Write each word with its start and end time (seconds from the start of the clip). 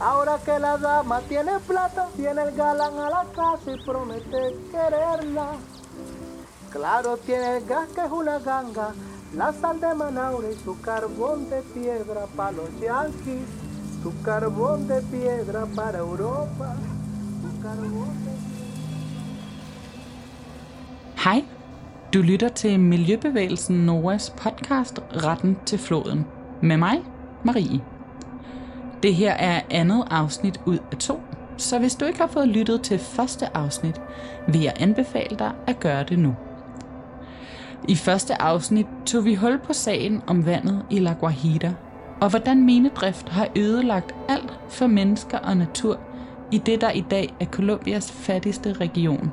Ahora 0.00 0.38
que 0.44 0.58
la 0.58 0.78
dama 0.78 1.20
tiene 1.28 1.58
plata, 1.66 2.08
viene 2.16 2.42
el 2.42 2.56
galán 2.56 2.98
a 2.98 3.10
la 3.10 3.24
casa 3.34 3.72
y 3.72 3.84
promete 3.84 4.56
quererla. 4.72 5.48
Claro 6.70 7.16
tiene 7.16 7.56
el 7.56 7.64
gas 7.66 7.88
que 7.94 8.00
es 8.00 8.12
una 8.12 8.38
ganga, 8.38 8.94
la 9.34 9.52
sal 9.52 9.80
de 9.80 9.92
Manaure 9.92 10.52
y 10.52 10.54
su 10.64 10.80
carbón 10.80 11.50
de 11.50 11.62
piedra 11.74 12.26
para 12.36 12.52
los 12.52 12.70
yanquis, 12.80 13.48
su 14.02 14.12
carbón 14.22 14.86
de 14.86 15.02
piedra 15.02 15.66
para 15.74 15.98
Europa, 15.98 16.76
su 17.42 17.62
carbón 17.62 18.24
de 18.24 18.30
piedra. 18.30 18.60
Hej, 21.24 21.44
du 22.14 22.22
lytter 22.22 22.48
til 22.48 22.80
Miljøbevægelsen 22.80 23.76
Noas 23.86 24.30
podcast 24.30 24.98
Retten 25.12 25.58
til 25.66 25.78
floden. 25.78 26.26
Med 26.62 26.76
mig, 26.76 27.02
Marie. 27.44 27.80
Det 29.02 29.14
her 29.14 29.32
er 29.32 29.60
andet 29.70 30.04
afsnit 30.10 30.60
ud 30.66 30.78
af 30.92 30.98
to, 30.98 31.20
så 31.56 31.78
hvis 31.78 31.94
du 31.94 32.04
ikke 32.04 32.20
har 32.20 32.26
fået 32.26 32.48
lyttet 32.48 32.82
til 32.82 32.98
første 32.98 33.56
afsnit, 33.56 34.00
vil 34.48 34.60
jeg 34.60 34.74
anbefale 34.80 35.36
dig 35.38 35.52
at 35.66 35.80
gøre 35.80 36.04
det 36.04 36.18
nu. 36.18 36.36
I 37.88 37.96
første 37.96 38.42
afsnit 38.42 38.86
tog 39.06 39.24
vi 39.24 39.34
hul 39.34 39.58
på 39.58 39.72
sagen 39.72 40.22
om 40.26 40.46
vandet 40.46 40.82
i 40.90 40.98
La 40.98 41.12
Guajira, 41.20 41.72
og 42.20 42.30
hvordan 42.30 42.64
minedrift 42.64 43.28
har 43.28 43.48
ødelagt 43.56 44.14
alt 44.28 44.58
for 44.68 44.86
mennesker 44.86 45.38
og 45.38 45.56
natur 45.56 45.98
i 46.52 46.58
det, 46.58 46.80
der 46.80 46.90
i 46.90 47.04
dag 47.10 47.34
er 47.40 47.44
Colombias 47.44 48.12
fattigste 48.12 48.72
region. 48.72 49.32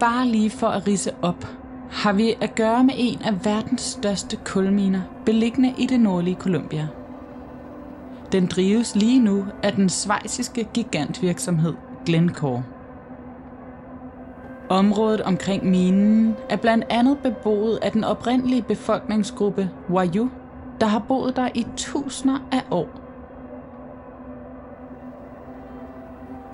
Bare 0.00 0.26
lige 0.26 0.50
for 0.50 0.66
at 0.66 0.86
rise 0.86 1.10
op, 1.22 1.46
har 1.90 2.12
vi 2.12 2.34
at 2.40 2.54
gøre 2.54 2.84
med 2.84 2.94
en 2.96 3.22
af 3.22 3.44
verdens 3.44 3.82
største 3.82 4.36
kulminer, 4.44 5.00
beliggende 5.26 5.74
i 5.78 5.86
det 5.86 6.00
nordlige 6.00 6.36
Colombia. 6.36 6.88
Den 8.32 8.46
drives 8.46 8.96
lige 8.96 9.20
nu 9.20 9.44
af 9.62 9.72
den 9.72 9.88
svejsiske 9.88 10.64
gigantvirksomhed 10.74 11.74
Glencore. 12.06 12.62
Området 14.68 15.20
omkring 15.20 15.70
minen 15.70 16.36
er 16.50 16.56
blandt 16.56 16.84
andet 16.90 17.18
beboet 17.18 17.78
af 17.82 17.92
den 17.92 18.04
oprindelige 18.04 18.62
befolkningsgruppe 18.62 19.70
Wayu, 19.90 20.30
der 20.80 20.86
har 20.86 21.04
boet 21.08 21.36
der 21.36 21.48
i 21.54 21.66
tusinder 21.76 22.38
af 22.52 22.62
år. 22.70 22.88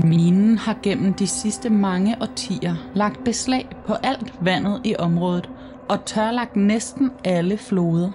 Minen 0.04 0.58
har 0.58 0.76
gennem 0.82 1.14
de 1.14 1.26
sidste 1.26 1.70
mange 1.70 2.16
årtier 2.20 2.74
lagt 2.94 3.24
beslag 3.24 3.68
på 3.86 3.94
alt 3.94 4.34
vandet 4.40 4.80
i 4.84 4.96
området 4.98 5.50
og 5.88 6.04
tørlagt 6.04 6.56
næsten 6.56 7.10
alle 7.24 7.58
floder, 7.58 8.10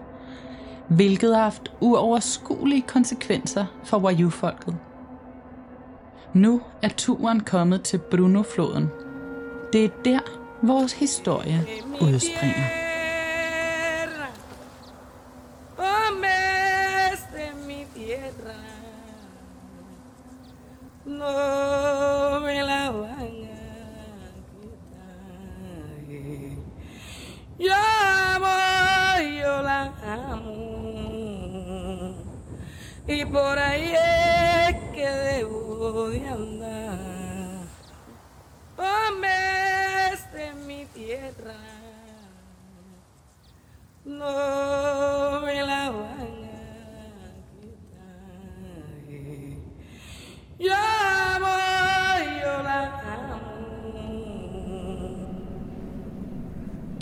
hvilket 0.87 1.35
har 1.35 1.43
haft 1.43 1.71
uoverskuelige 1.81 2.81
konsekvenser 2.81 3.65
for 3.83 3.99
Wayu-folket. 3.99 4.75
Nu 6.33 6.61
er 6.81 6.89
turen 6.89 7.39
kommet 7.39 7.81
til 7.81 7.97
Bruno-floden. 7.97 8.89
Det 9.73 9.85
er 9.85 9.89
der, 10.05 10.19
vores 10.61 10.93
historie 10.93 11.67
udspringer. 12.01 12.86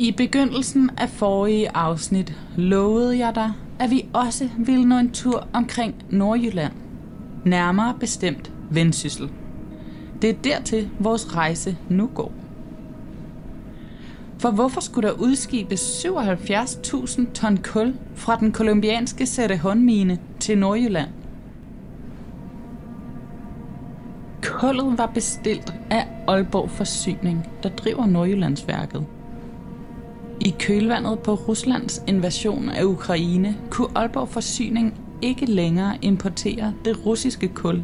I 0.05 0.11
begyndelsen 0.11 0.89
af 0.97 1.09
forrige 1.09 1.75
afsnit 1.75 2.33
lovede 2.57 3.17
jeg 3.17 3.35
dig, 3.35 3.51
at 3.79 3.91
vi 3.91 4.05
også 4.13 4.49
ville 4.57 4.85
nå 4.85 4.97
en 4.97 5.11
tur 5.11 5.47
omkring 5.53 5.95
Nordjylland. 6.09 6.73
Nærmere 7.45 7.93
bestemt 7.99 8.51
Vendsyssel. 8.69 9.29
Det 10.21 10.29
er 10.29 10.33
dertil 10.33 10.89
vores 10.99 11.35
rejse 11.35 11.77
nu 11.89 12.09
går. 12.15 12.31
For 14.39 14.51
hvorfor 14.51 14.81
skulle 14.81 15.07
der 15.07 15.13
udskibes 15.13 16.05
77.000 16.05 17.33
ton 17.33 17.57
kul 17.57 17.95
fra 18.15 18.35
den 18.39 18.51
kolumbianske 18.51 19.23
Cerrejón-mine 19.23 20.17
til 20.39 20.57
Nordjylland? 20.57 21.09
Kullet 24.43 24.97
var 24.97 25.11
bestilt 25.13 25.73
af 25.89 26.07
Aalborg 26.27 26.69
Forsyning, 26.69 27.49
der 27.63 27.69
driver 27.69 28.05
Nordjyllandsværket. 28.05 29.05
I 30.41 30.55
kølvandet 30.59 31.19
på 31.19 31.33
Ruslands 31.33 32.03
invasion 32.07 32.69
af 32.69 32.83
Ukraine 32.83 33.57
kunne 33.69 33.87
Aalborg 33.95 34.29
Forsyning 34.29 34.93
ikke 35.21 35.45
længere 35.45 35.97
importere 36.01 36.73
det 36.85 37.05
russiske 37.05 37.47
kul, 37.47 37.83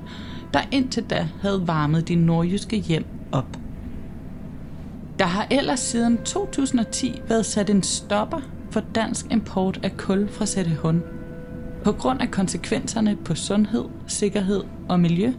der 0.53 0.59
indtil 0.71 1.03
da 1.03 1.27
havde 1.41 1.67
varmet 1.67 2.07
de 2.07 2.15
nordjyske 2.15 2.77
hjem 2.77 3.05
op. 3.31 3.57
Der 5.19 5.25
har 5.25 5.47
ellers 5.51 5.79
siden 5.79 6.17
2010 6.17 7.21
været 7.27 7.45
sat 7.45 7.69
en 7.69 7.83
stopper 7.83 8.39
for 8.71 8.79
dansk 8.95 9.25
import 9.31 9.79
af 9.83 9.97
kul 9.97 10.29
fra 10.29 10.45
Sættehund. 10.45 11.01
På 11.83 11.91
grund 11.91 12.21
af 12.21 12.31
konsekvenserne 12.31 13.17
på 13.25 13.35
sundhed, 13.35 13.83
sikkerhed 14.07 14.63
og 14.89 14.99
miljø 14.99 15.33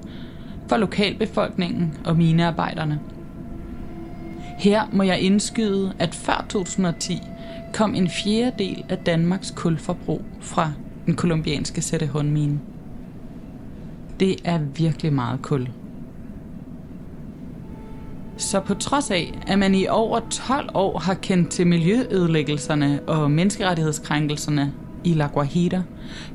for 0.69 0.77
lokalbefolkningen 0.77 1.95
og 2.05 2.17
minearbejderne. 2.17 3.01
Her 4.63 4.83
må 4.93 5.03
jeg 5.03 5.21
indskyde, 5.21 5.93
at 5.99 6.15
før 6.15 6.47
2010 6.49 7.23
kom 7.73 7.95
en 7.95 8.09
fjerdedel 8.09 8.85
af 8.89 8.99
Danmarks 8.99 9.53
kulforbrug 9.57 10.23
fra 10.41 10.73
den 11.07 11.15
kolumbianske 11.15 11.83
sætte 11.83 12.07
håndmine. 12.07 12.61
Det 14.21 14.37
er 14.45 14.59
virkelig 14.59 15.13
meget 15.13 15.43
kul. 15.43 15.69
Så 18.37 18.61
på 18.61 18.75
trods 18.75 19.11
af, 19.11 19.39
at 19.47 19.59
man 19.59 19.75
i 19.75 19.87
over 19.87 20.21
12 20.31 20.69
år 20.75 20.99
har 20.99 21.15
kendt 21.15 21.51
til 21.51 21.67
miljøødelæggelserne 21.67 23.01
og 23.07 23.31
menneskerettighedskrænkelserne 23.31 24.73
i 25.05 25.15
La 25.15 25.27
Guajira, 25.27 25.83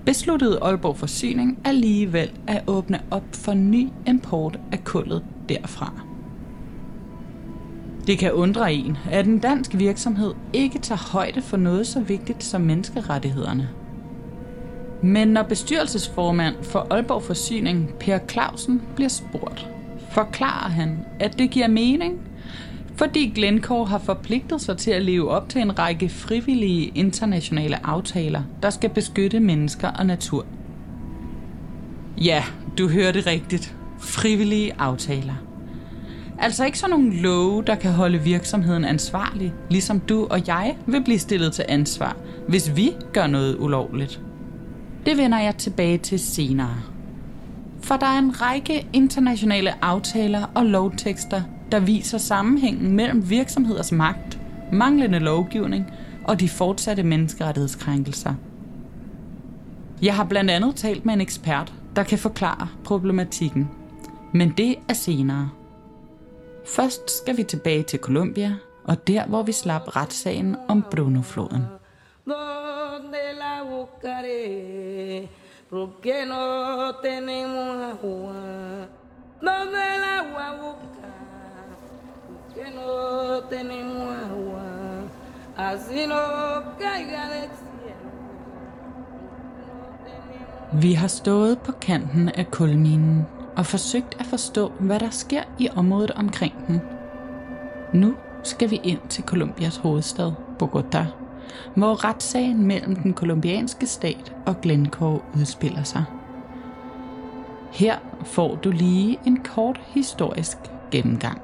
besluttede 0.06 0.60
Aalborg 0.62 0.98
Forsyning 0.98 1.60
alligevel 1.66 2.32
at 2.48 2.64
åbne 2.68 3.00
op 3.12 3.26
for 3.34 3.54
ny 3.54 3.90
import 4.08 4.60
af 4.72 4.84
kullet 4.84 5.24
derfra. 5.50 6.07
Det 8.08 8.18
kan 8.18 8.32
undre 8.32 8.74
en, 8.74 8.98
at 9.12 9.26
en 9.26 9.40
dansk 9.40 9.72
virksomhed 9.74 10.34
ikke 10.54 10.80
tager 10.80 11.12
højde 11.12 11.42
for 11.42 11.58
noget 11.58 11.88
så 11.88 12.00
vigtigt 12.00 12.44
som 12.44 12.62
menneskerettighederne. 12.62 13.70
Men 15.02 15.28
når 15.28 15.44
bestyrelsesformand 15.44 16.56
for 16.64 16.88
Aalborg 16.90 17.24
Forsyning, 17.24 17.94
Per 18.00 18.20
Clausen, 18.30 18.82
bliver 18.96 19.10
spurgt, 19.10 19.68
forklarer 20.12 20.70
han, 20.70 21.00
at 21.20 21.40
det 21.40 21.50
giver 21.50 21.68
mening, 21.68 22.20
fordi 22.96 23.32
Glencore 23.36 23.86
har 23.86 24.00
forpligtet 24.00 24.62
sig 24.62 24.78
til 24.78 24.92
at 24.92 25.02
leve 25.02 25.30
op 25.30 25.50
til 25.50 25.62
en 25.62 25.80
række 25.80 26.10
frivillige 26.10 26.92
internationale 26.96 27.86
aftaler, 27.86 28.42
der 28.64 28.70
skal 28.70 28.90
beskytte 28.90 29.40
mennesker 29.40 29.88
og 29.88 30.06
natur. 30.06 30.46
Ja, 32.22 32.44
du 32.78 32.88
hørte 32.90 33.20
rigtigt. 33.20 33.76
Frivillige 34.00 34.74
aftaler. 34.80 35.47
Altså 36.40 36.66
ikke 36.66 36.80
sådan 36.80 37.00
nogle 37.00 37.16
love, 37.16 37.64
der 37.64 37.76
kan 37.76 37.92
holde 37.92 38.18
virksomheden 38.18 38.86
ansvarlig, 38.86 39.54
ligesom 39.70 40.00
du 40.00 40.28
og 40.30 40.48
jeg 40.48 40.78
vil 40.86 41.04
blive 41.04 41.20
stillet 41.20 41.54
til 41.54 41.66
ansvar, 41.68 42.16
hvis 42.48 42.76
vi 42.76 42.92
gør 43.14 43.28
noget 43.28 43.58
ulovligt. 43.60 44.22
Det 45.06 45.18
vender 45.18 45.40
jeg 45.40 45.58
tilbage 45.58 45.98
til 45.98 46.20
senere. 46.20 46.76
For 47.82 47.96
der 47.96 48.06
er 48.06 48.20
en 48.20 48.42
række 48.42 48.88
internationale 48.94 49.84
aftaler 49.86 50.52
og 50.56 50.66
lovtekster, 50.66 51.42
der 51.72 51.80
viser 51.80 52.18
sammenhængen 52.18 52.92
mellem 52.92 53.30
virksomheders 53.30 53.92
magt, 53.92 54.40
manglende 54.72 55.20
lovgivning 55.20 55.86
og 56.24 56.40
de 56.40 56.50
fortsatte 56.50 57.04
menneskerettighedskrænkelser. 57.04 58.34
Jeg 60.02 60.16
har 60.16 60.24
blandt 60.24 60.52
andet 60.52 60.76
talt 60.76 61.06
med 61.06 61.14
en 61.14 61.22
ekspert, 61.22 61.74
der 61.96 62.04
kan 62.04 62.18
forklare 62.18 62.68
problematikken. 62.84 63.70
Men 64.34 64.54
det 64.58 64.76
er 64.90 64.94
senere. 64.94 65.50
Først 66.68 67.18
skal 67.18 67.38
vi 67.38 67.44
tilbage 67.44 67.84
til 67.84 68.00
Colombia, 68.00 68.56
og 68.84 69.08
der 69.08 69.28
hvor 69.28 69.44
vi 69.44 69.52
slap 69.52 69.96
retssagen 69.96 70.56
om 70.68 70.84
Bruno-floden. 70.92 71.64
Vi 90.74 90.94
har 90.94 91.08
stået 91.08 91.60
på 91.60 91.72
kanten 91.72 92.30
af 92.30 92.52
kulminen 92.52 93.28
og 93.58 93.66
forsøgt 93.66 94.16
at 94.20 94.26
forstå, 94.26 94.72
hvad 94.80 95.00
der 95.00 95.10
sker 95.10 95.44
i 95.60 95.70
området 95.76 96.12
omkring 96.12 96.54
den. 96.68 96.82
Nu 97.94 98.16
skal 98.44 98.72
vi 98.72 98.80
ind 98.84 99.00
til 99.10 99.24
Colombias 99.24 99.78
hovedstad, 99.78 100.32
Bogotá, 100.64 101.04
hvor 101.76 102.06
retssagen 102.06 102.68
mellem 102.68 102.96
den 102.96 103.14
kolumbianske 103.14 103.88
stat 103.88 104.34
og 104.46 104.62
Glencore 104.62 105.20
udspiller 105.36 105.84
sig. 105.84 106.04
Her 107.72 107.98
får 108.24 108.56
du 108.56 108.72
lige 108.72 109.20
en 109.26 109.44
kort 109.44 109.82
historisk 109.88 110.58
gennemgang. 110.92 111.42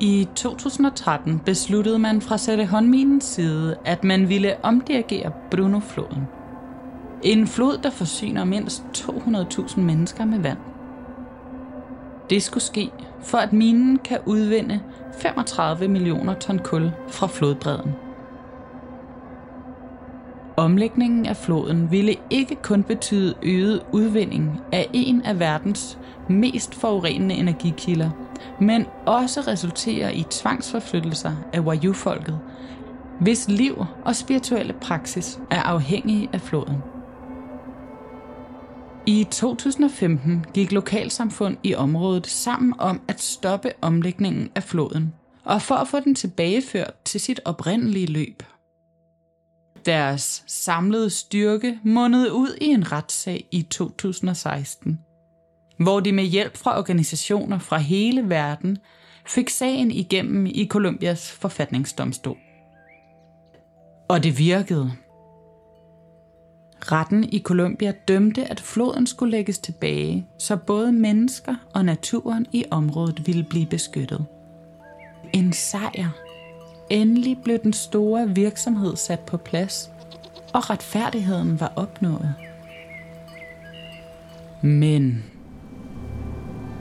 I 0.00 0.28
2013 0.36 1.38
besluttede 1.38 1.98
man 1.98 2.20
fra 2.20 2.38
Sætte 2.38 2.66
Håndminens 2.66 3.24
side, 3.24 3.76
at 3.84 4.04
man 4.04 4.28
ville 4.28 4.64
omdirigere 4.64 5.32
Bruno-floden. 5.50 6.39
En 7.22 7.46
flod, 7.46 7.78
der 7.82 7.90
forsyner 7.90 8.44
mindst 8.44 8.82
200.000 8.96 9.80
mennesker 9.80 10.24
med 10.24 10.38
vand. 10.38 10.58
Det 12.30 12.42
skulle 12.42 12.64
ske, 12.64 12.90
for 13.22 13.38
at 13.38 13.52
minen 13.52 13.98
kan 13.98 14.18
udvinde 14.26 14.80
35 15.18 15.88
millioner 15.88 16.34
ton 16.34 16.58
kul 16.58 16.90
fra 17.08 17.26
flodbredden. 17.26 17.92
Omlægningen 20.56 21.26
af 21.26 21.36
floden 21.36 21.90
ville 21.90 22.16
ikke 22.30 22.54
kun 22.62 22.82
betyde 22.82 23.34
øget 23.42 23.82
udvinding 23.92 24.60
af 24.72 24.90
en 24.92 25.22
af 25.22 25.38
verdens 25.38 25.98
mest 26.28 26.74
forurenende 26.74 27.34
energikilder, 27.34 28.10
men 28.60 28.86
også 29.06 29.40
resultere 29.40 30.14
i 30.14 30.26
tvangsforflyttelser 30.30 31.32
af 31.52 31.60
Wayuu-folket, 31.60 32.38
hvis 33.20 33.48
liv 33.48 33.84
og 34.04 34.16
spirituelle 34.16 34.72
praksis 34.72 35.40
er 35.50 35.62
afhængige 35.62 36.28
af 36.32 36.40
floden. 36.40 36.76
I 39.06 39.24
2015 39.30 40.44
gik 40.54 40.72
lokalsamfund 40.72 41.56
i 41.62 41.74
området 41.74 42.26
sammen 42.26 42.74
om 42.78 43.00
at 43.08 43.20
stoppe 43.20 43.72
omlægningen 43.80 44.50
af 44.54 44.62
floden, 44.62 45.14
og 45.44 45.62
for 45.62 45.74
at 45.74 45.88
få 45.88 46.00
den 46.00 46.14
tilbageført 46.14 46.94
til 47.04 47.20
sit 47.20 47.40
oprindelige 47.44 48.06
løb. 48.06 48.42
Deres 49.86 50.44
samlede 50.46 51.10
styrke 51.10 51.78
mundede 51.84 52.32
ud 52.32 52.56
i 52.60 52.66
en 52.66 52.92
retssag 52.92 53.48
i 53.52 53.62
2016, 53.62 54.98
hvor 55.78 56.00
de 56.00 56.12
med 56.12 56.24
hjælp 56.24 56.56
fra 56.56 56.78
organisationer 56.78 57.58
fra 57.58 57.78
hele 57.78 58.28
verden 58.28 58.78
fik 59.26 59.48
sagen 59.48 59.90
igennem 59.90 60.46
i 60.46 60.66
Colombias 60.70 61.32
forfatningsdomstol. 61.32 62.38
Og 64.08 64.22
det 64.22 64.38
virkede. 64.38 64.92
Retten 66.82 67.24
i 67.24 67.42
Colombia 67.42 67.92
dømte, 68.08 68.50
at 68.50 68.60
floden 68.60 69.06
skulle 69.06 69.30
lægges 69.30 69.58
tilbage, 69.58 70.26
så 70.38 70.56
både 70.56 70.92
mennesker 70.92 71.54
og 71.74 71.84
naturen 71.84 72.46
i 72.52 72.64
området 72.70 73.26
ville 73.26 73.44
blive 73.44 73.66
beskyttet. 73.66 74.26
En 75.32 75.52
sejr. 75.52 76.08
Endelig 76.90 77.38
blev 77.44 77.58
den 77.58 77.72
store 77.72 78.28
virksomhed 78.28 78.96
sat 78.96 79.20
på 79.20 79.36
plads, 79.36 79.90
og 80.52 80.70
retfærdigheden 80.70 81.60
var 81.60 81.72
opnået. 81.76 82.34
Men 84.62 85.24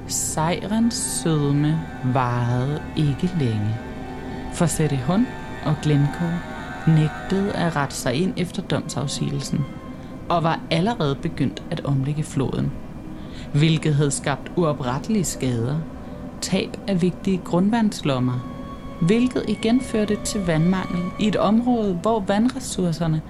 sejrens 0.07 0.93
sødme 0.93 1.81
varede 2.13 2.81
ikke 2.97 3.31
længe, 3.39 3.75
for 4.53 4.65
Sætte 4.65 4.97
Hund 4.97 5.25
og 5.65 5.75
Glencoe 5.83 6.39
nægtede 6.87 7.51
at 7.53 7.75
rette 7.75 7.95
sig 7.95 8.13
ind 8.13 8.33
efter 8.37 8.61
domsafsigelsen– 8.61 9.59
og 10.29 10.43
var 10.43 10.59
allerede 10.71 11.15
begyndt 11.15 11.63
at 11.71 11.85
omlægge 11.85 12.23
floden, 12.23 12.71
hvilket 13.53 13.95
havde 13.95 14.11
skabt 14.11 14.51
uoprettelige 14.55 15.23
skader, 15.23 15.79
tab 16.41 16.77
af 16.87 17.01
vigtige 17.01 17.41
grundvandslommer, 17.45 18.55
hvilket 19.01 19.43
igen 19.47 19.81
førte 19.81 20.17
til 20.23 20.45
vandmangel 20.45 21.03
i 21.19 21.27
et 21.27 21.35
område, 21.35 21.93
hvor 21.93 22.19
vandressourcerne 22.19 23.21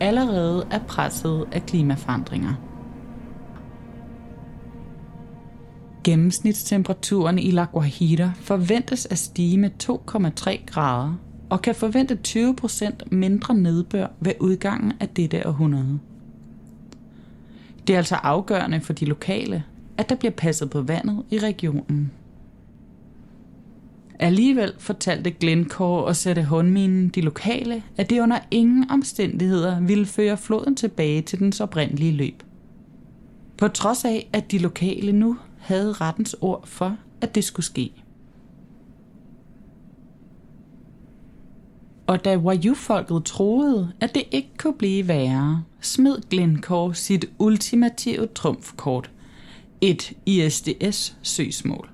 allerede 0.00 0.66
er 0.70 0.78
presset 0.78 1.44
af 1.52 1.66
klimaforandringer. 1.66 2.54
Gennemsnitstemperaturen 6.04 7.38
i 7.38 7.50
La 7.50 7.66
Guajira 7.72 8.30
forventes 8.40 9.06
at 9.06 9.18
stige 9.18 9.58
med 9.58 9.70
2,3 9.82 10.64
grader 10.66 11.14
og 11.50 11.62
kan 11.62 11.74
forvente 11.74 12.18
20% 12.28 12.90
mindre 13.10 13.54
nedbør 13.54 14.06
ved 14.20 14.32
udgangen 14.40 14.92
af 15.00 15.08
dette 15.08 15.46
århundrede. 15.46 15.98
Det 17.88 17.94
er 17.94 17.98
altså 17.98 18.14
afgørende 18.14 18.80
for 18.80 18.92
de 18.92 19.04
lokale, 19.04 19.64
at 19.98 20.08
der 20.08 20.14
bliver 20.14 20.32
passet 20.32 20.70
på 20.70 20.82
vandet 20.82 21.24
i 21.30 21.38
regionen. 21.38 22.12
Alligevel 24.18 24.72
fortalte 24.78 25.30
Glencore 25.30 26.04
og 26.04 26.16
Sætte 26.16 26.42
Håndminen 26.42 27.08
de 27.08 27.20
lokale, 27.20 27.82
at 27.96 28.10
det 28.10 28.20
under 28.20 28.38
ingen 28.50 28.90
omstændigheder 28.90 29.80
ville 29.80 30.06
føre 30.06 30.36
floden 30.36 30.76
tilbage 30.76 31.22
til 31.22 31.38
dens 31.38 31.60
oprindelige 31.60 32.12
løb. 32.12 32.42
På 33.58 33.68
trods 33.68 34.04
af, 34.04 34.30
at 34.32 34.52
de 34.52 34.58
lokale 34.58 35.12
nu 35.12 35.36
havde 35.58 35.92
rettens 35.92 36.36
ord 36.40 36.66
for, 36.66 36.96
at 37.20 37.34
det 37.34 37.44
skulle 37.44 37.66
ske. 37.66 37.92
Og 42.06 42.24
da 42.24 42.36
Wayuu-folket 42.36 43.24
troede, 43.24 43.92
at 44.00 44.14
det 44.14 44.22
ikke 44.30 44.50
kunne 44.58 44.78
blive 44.78 45.08
værre, 45.08 45.62
smed 45.80 46.16
Glencore 46.30 46.94
sit 46.94 47.24
ultimative 47.38 48.26
trumfkort, 48.26 49.10
et 49.80 50.12
ISDS-søgsmål. 50.26 51.90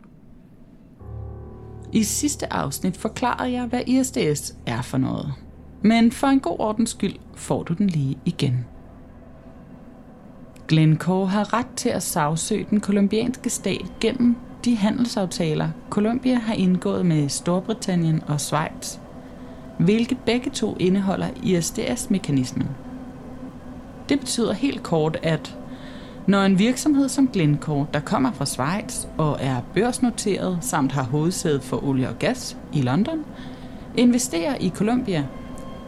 I 1.92 2.02
sidste 2.02 2.52
afsnit 2.52 2.96
forklarede 2.96 3.52
jeg, 3.52 3.66
hvad 3.66 3.82
ISDS 3.86 4.54
er 4.66 4.82
for 4.82 4.98
noget. 4.98 5.32
Men 5.82 6.12
for 6.12 6.26
en 6.26 6.40
god 6.40 6.56
ordens 6.58 6.90
skyld 6.90 7.16
får 7.34 7.62
du 7.62 7.72
den 7.72 7.86
lige 7.86 8.18
igen. 8.24 8.64
Glencore 10.68 11.26
har 11.26 11.52
ret 11.52 11.74
til 11.76 11.88
at 11.88 12.02
sagsøge 12.02 12.66
den 12.70 12.80
kolumbianske 12.80 13.50
stat 13.50 13.92
gennem 14.00 14.36
de 14.64 14.76
handelsaftaler, 14.76 15.70
Colombia 15.90 16.34
har 16.34 16.54
indgået 16.54 17.06
med 17.06 17.28
Storbritannien 17.28 18.22
og 18.26 18.40
Schweiz– 18.40 18.98
hvilket 19.78 20.18
begge 20.26 20.50
to 20.50 20.76
indeholder 20.80 21.28
ISDS-mekanismen. 21.42 22.66
Det 24.08 24.20
betyder 24.20 24.52
helt 24.52 24.82
kort, 24.82 25.16
at 25.23 25.56
når 26.26 26.42
en 26.42 26.58
virksomhed 26.58 27.08
som 27.08 27.28
Glencore, 27.28 27.87
der 27.94 28.00
kommer 28.00 28.32
fra 28.32 28.46
Schweiz 28.46 29.06
og 29.18 29.38
er 29.40 29.61
børsnoteret 29.75 30.58
samt 30.61 30.92
har 30.92 31.02
hovedsæde 31.02 31.61
for 31.61 31.84
olie 31.84 32.08
og 32.08 32.18
gas 32.18 32.56
i 32.73 32.82
London, 32.82 33.25
investerer 33.96 34.56
i 34.61 34.73
Colombia, 34.75 35.25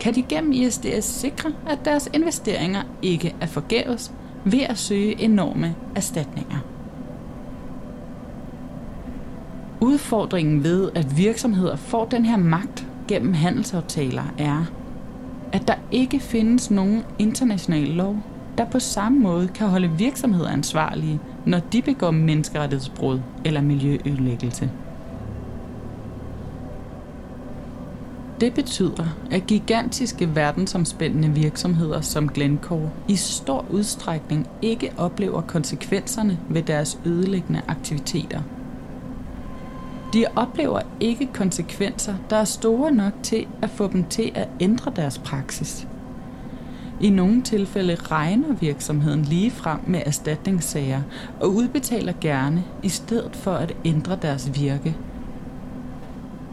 kan 0.00 0.14
de 0.14 0.22
gennem 0.22 0.52
ISDS 0.52 1.04
sikre, 1.04 1.52
at 1.66 1.78
deres 1.84 2.10
investeringer 2.14 2.82
ikke 3.02 3.34
er 3.40 3.46
forgæves 3.46 4.12
ved 4.44 4.60
at 4.60 4.78
søge 4.78 5.20
enorme 5.20 5.74
erstatninger. 5.94 6.58
Udfordringen 9.80 10.64
ved, 10.64 10.90
at 10.94 11.16
virksomheder 11.16 11.76
får 11.76 12.04
den 12.04 12.24
her 12.24 12.36
magt 12.36 12.86
gennem 13.08 13.32
handelsaftaler, 13.32 14.22
er, 14.38 14.64
at 15.56 15.68
der 15.68 15.74
ikke 15.92 16.20
findes 16.20 16.70
nogen 16.70 17.02
international 17.18 17.88
lov, 17.88 18.16
der 18.58 18.64
på 18.64 18.78
samme 18.78 19.18
måde 19.18 19.48
kan 19.48 19.68
holde 19.68 19.90
virksomheder 19.90 20.48
ansvarlige, 20.48 21.20
når 21.46 21.58
de 21.58 21.82
begår 21.82 22.10
menneskerettighedsbrud 22.10 23.20
eller 23.44 23.60
miljøødelæggelse. 23.60 24.70
Det 28.40 28.54
betyder, 28.54 29.06
at 29.30 29.46
gigantiske 29.46 30.34
verdensomspændende 30.34 31.28
virksomheder 31.28 32.00
som 32.00 32.28
Glencore 32.28 32.90
i 33.08 33.16
stor 33.16 33.64
udstrækning 33.70 34.46
ikke 34.62 34.90
oplever 34.98 35.40
konsekvenserne 35.40 36.38
ved 36.50 36.62
deres 36.62 36.98
ødelæggende 37.04 37.62
aktiviteter. 37.68 38.42
De 40.16 40.24
oplever 40.36 40.80
ikke 41.00 41.28
konsekvenser, 41.34 42.14
der 42.30 42.36
er 42.36 42.44
store 42.44 42.92
nok 42.92 43.12
til 43.22 43.46
at 43.62 43.70
få 43.70 43.88
dem 43.92 44.04
til 44.04 44.32
at 44.34 44.48
ændre 44.60 44.92
deres 44.96 45.18
praksis. 45.18 45.88
I 47.00 47.10
nogle 47.10 47.42
tilfælde 47.42 47.94
regner 47.94 48.54
virksomheden 48.54 49.22
lige 49.22 49.50
frem 49.50 49.80
med 49.86 50.02
erstatningssager 50.06 51.02
og 51.40 51.54
udbetaler 51.54 52.12
gerne 52.20 52.64
i 52.82 52.88
stedet 52.88 53.36
for 53.36 53.52
at 53.52 53.76
ændre 53.84 54.18
deres 54.22 54.50
virke– 54.60 54.96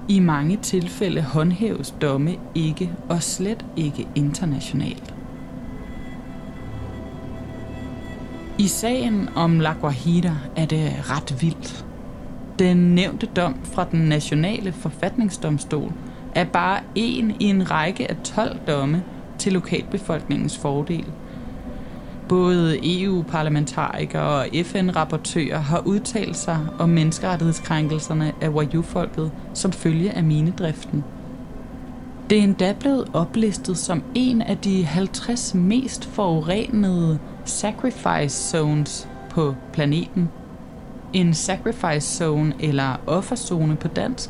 i 0.08 0.20
mange 0.20 0.58
tilfælde 0.58 1.22
håndhæves 1.22 1.92
domme 2.02 2.36
ikke 2.56 2.92
og 3.10 3.24
slet 3.24 3.66
ikke 3.76 4.08
internationalt. 4.16 5.14
I 8.58 8.68
sagen 8.68 9.30
om 9.36 9.60
La 9.60 9.74
Guajira 9.82 10.36
er 10.56 10.66
det 10.66 11.10
ret 11.10 11.42
vildt. 11.42 11.86
Den 12.60 12.78
nævnte 12.78 13.26
dom 13.26 13.56
fra 13.64 13.86
den 13.92 14.00
nationale 14.00 14.72
forfatningsdomstol 14.72 15.92
er 16.36 16.44
bare 16.44 16.80
en 16.96 17.32
i 17.40 17.44
en 17.46 17.72
række 17.72 18.12
af 18.12 18.18
12 18.24 18.60
domme 18.68 19.04
til 19.40 19.54
lokalbefolkningens 19.54 20.58
fordel– 20.58 21.06
Både 22.30 22.80
EU-parlamentarikere 22.84 24.22
og 24.24 24.48
FN-rapportører 24.66 25.60
har 25.60 25.82
udtalt 25.86 26.38
sig 26.38 26.60
om 26.80 26.90
menneskerettighedskrænkelserne 26.90 28.34
af 28.42 28.50
Wayuu-folket 28.50 29.32
som 29.54 29.72
følge 29.72 30.12
af 30.12 30.24
minedriften. 30.24 31.04
Det 32.30 32.40
er 32.40 32.44
endda 32.44 32.76
blevet 32.80 33.10
oplistet 33.14 33.78
som 33.78 34.04
en 34.16 34.42
af 34.42 34.58
de 34.58 34.86
50 34.86 35.54
mest 35.54 36.06
forurenede 36.06 37.20
sacrifice 37.46 38.50
zones 38.50 39.08
på 39.30 39.56
planeten. 39.74 40.30
En 41.14 41.34
sacrifice 41.34 42.18
zone 42.18 42.54
eller 42.60 43.02
offerzone 43.08 43.76
på 43.76 43.88
dansk 43.88 44.30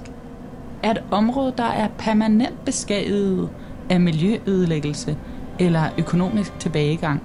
er 0.83 0.91
et 0.91 1.03
område, 1.11 1.53
der 1.57 1.63
er 1.63 1.87
permanent 1.97 2.65
beskadiget 2.65 3.49
af 3.89 3.99
miljøødelæggelse 3.99 5.17
eller 5.59 5.89
økonomisk 5.97 6.59
tilbagegang. 6.59 7.23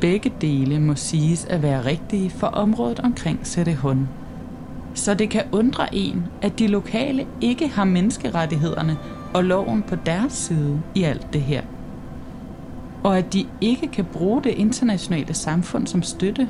Begge 0.00 0.32
dele 0.40 0.80
må 0.80 0.94
siges 0.94 1.44
at 1.44 1.62
være 1.62 1.84
rigtige 1.84 2.30
for 2.30 2.46
området 2.46 3.00
omkring 3.00 3.46
Sættehund. 3.46 4.06
Så 4.94 5.14
det 5.14 5.30
kan 5.30 5.42
undre 5.52 5.94
en, 5.94 6.24
at 6.42 6.58
de 6.58 6.66
lokale 6.66 7.26
ikke 7.40 7.68
har 7.68 7.84
menneskerettighederne 7.84 8.96
og 9.34 9.44
loven 9.44 9.82
på 9.82 9.96
deres 10.06 10.32
side 10.32 10.82
i 10.94 11.02
alt 11.02 11.32
det 11.32 11.42
her. 11.42 11.62
Og 13.04 13.18
at 13.18 13.32
de 13.32 13.46
ikke 13.60 13.88
kan 13.88 14.04
bruge 14.04 14.42
det 14.42 14.50
internationale 14.50 15.34
samfund 15.34 15.86
som 15.86 16.02
støtte. 16.02 16.48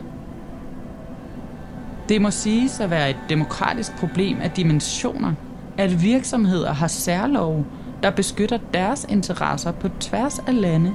Det 2.08 2.22
må 2.22 2.30
siges 2.30 2.80
at 2.80 2.90
være 2.90 3.10
et 3.10 3.18
demokratisk 3.28 3.96
problem 3.96 4.40
af 4.40 4.50
dimensioner, 4.50 5.32
at 5.78 6.02
virksomheder 6.02 6.72
har 6.72 6.88
særlov, 6.88 7.64
der 8.02 8.10
beskytter 8.10 8.58
deres 8.74 9.06
interesser 9.08 9.72
på 9.72 9.88
tværs 10.00 10.38
af 10.38 10.60
lande 10.60 10.94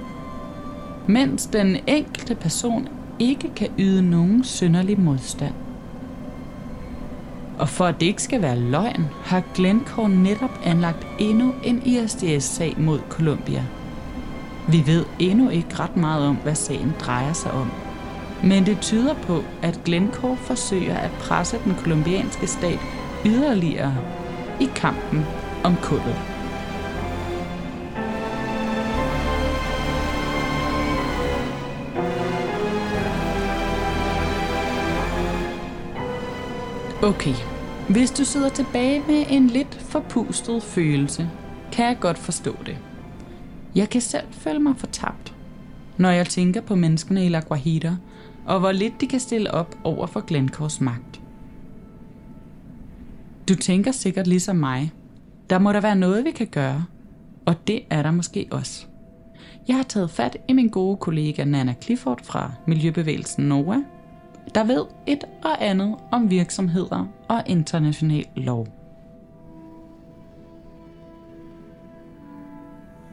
mens 1.07 1.45
den 1.45 1.77
enkelte 1.87 2.35
person 2.35 2.87
ikke 3.19 3.51
kan 3.55 3.69
yde 3.79 4.09
nogen 4.09 4.43
synderlig 4.43 4.99
modstand. 4.99 5.53
Og 7.57 7.69
for 7.69 7.85
at 7.85 7.99
det 7.99 8.05
ikke 8.05 8.23
skal 8.23 8.41
være 8.41 8.59
løgn, 8.59 9.05
har 9.23 9.43
Glencore 9.55 10.09
netop 10.09 10.59
anlagt 10.65 11.07
endnu 11.19 11.53
en 11.63 11.81
ISDS-sag 11.85 12.75
mod 12.77 12.99
Colombia. 13.09 13.63
Vi 14.69 14.83
ved 14.85 15.05
endnu 15.19 15.49
ikke 15.49 15.79
ret 15.79 15.97
meget 15.97 16.27
om, 16.27 16.35
hvad 16.35 16.55
sagen 16.55 16.93
drejer 16.99 17.33
sig 17.33 17.51
om. 17.51 17.82
Men 18.43 18.65
det 18.65 18.81
tyder 18.81 19.13
på, 19.13 19.43
at 19.61 19.79
Glencore 19.85 20.37
forsøger 20.37 20.97
at 20.97 21.11
presse 21.11 21.57
den 21.63 21.75
kolumbianske 21.75 22.47
stat 22.47 22.79
yderligere 23.25 23.97
i 24.61 24.69
kampen 24.75 25.25
om 25.63 25.75
kullet. 25.75 26.15
Okay, 37.03 37.35
hvis 37.89 38.11
du 38.11 38.25
sidder 38.25 38.49
tilbage 38.49 39.03
med 39.07 39.25
en 39.29 39.47
lidt 39.47 39.75
forpustet 39.81 40.63
følelse, 40.63 41.29
kan 41.71 41.85
jeg 41.85 41.97
godt 41.99 42.17
forstå 42.17 42.55
det. 42.65 42.77
Jeg 43.75 43.89
kan 43.89 44.01
selv 44.01 44.27
føle 44.31 44.59
mig 44.59 44.73
fortabt, 44.77 45.33
når 45.97 46.09
jeg 46.09 46.27
tænker 46.27 46.61
på 46.61 46.75
menneskene 46.75 47.25
i 47.25 47.29
La 47.29 47.39
Guajira, 47.39 47.95
og 48.45 48.59
hvor 48.59 48.71
lidt 48.71 49.01
de 49.01 49.07
kan 49.07 49.19
stille 49.19 49.51
op 49.51 49.75
over 49.83 50.07
for 50.07 50.21
Glencores 50.21 50.81
magt. 50.81 51.21
Du 53.49 53.55
tænker 53.55 53.91
sikkert 53.91 54.27
ligesom 54.27 54.55
mig. 54.55 54.91
Der 55.49 55.59
må 55.59 55.73
der 55.73 55.81
være 55.81 55.95
noget, 55.95 56.25
vi 56.25 56.31
kan 56.31 56.47
gøre, 56.47 56.85
og 57.45 57.67
det 57.67 57.81
er 57.89 58.01
der 58.03 58.11
måske 58.11 58.47
også. 58.51 58.85
Jeg 59.67 59.75
har 59.75 59.83
taget 59.83 60.09
fat 60.11 60.37
i 60.47 60.53
min 60.53 60.69
gode 60.69 60.97
kollega 60.97 61.43
Nana 61.43 61.73
Clifford 61.81 62.23
fra 62.23 62.51
Miljøbevægelsen 62.67 63.45
NOA, 63.45 63.77
der 64.55 64.63
ved 64.63 64.85
et 65.07 65.23
og 65.43 65.65
andet 65.65 65.95
om 66.11 66.29
virksomheder 66.29 67.07
og 67.29 67.43
international 67.45 68.25
lov. 68.35 68.67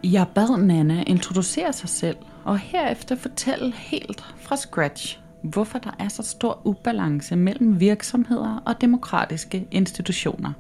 Jeg 0.04 0.26
bad 0.34 0.58
Nana 0.58 1.04
introducere 1.06 1.72
sig 1.72 1.88
selv 1.88 2.16
og 2.44 2.58
herefter 2.58 3.16
fortælle 3.16 3.72
helt 3.72 4.24
fra 4.36 4.56
scratch, 4.56 5.19
hvorfor 5.42 5.78
der 5.78 5.90
er 5.98 6.08
så 6.08 6.22
stor 6.22 6.60
ubalance 6.64 7.36
mellem 7.36 7.80
virksomheder 7.80 8.62
og 8.66 8.80
demokratiske 8.80 9.68
institutioner. 9.70 10.52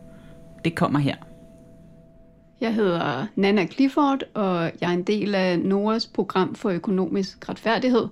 Det 0.64 0.74
kommer 0.74 0.98
her. 0.98 1.16
Jeg 2.60 2.74
hedder 2.74 3.26
Nana 3.36 3.66
Clifford, 3.66 4.22
og 4.34 4.62
jeg 4.80 4.90
er 4.90 4.94
en 4.94 5.02
del 5.02 5.34
af 5.34 5.58
NOAs 5.58 6.06
program 6.06 6.54
for 6.54 6.70
økonomisk 6.70 7.48
retfærdighed, 7.48 8.08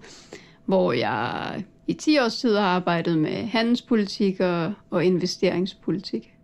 hvor 0.65 0.93
jeg 0.93 1.63
i 1.87 1.93
10 1.93 2.19
års 2.19 2.39
tid 2.39 2.57
har 2.57 2.67
arbejdet 2.67 3.19
med 3.19 3.47
handelspolitik 3.47 4.41
og, 4.41 4.73
og 4.91 5.05
investeringspolitik. 5.05 6.35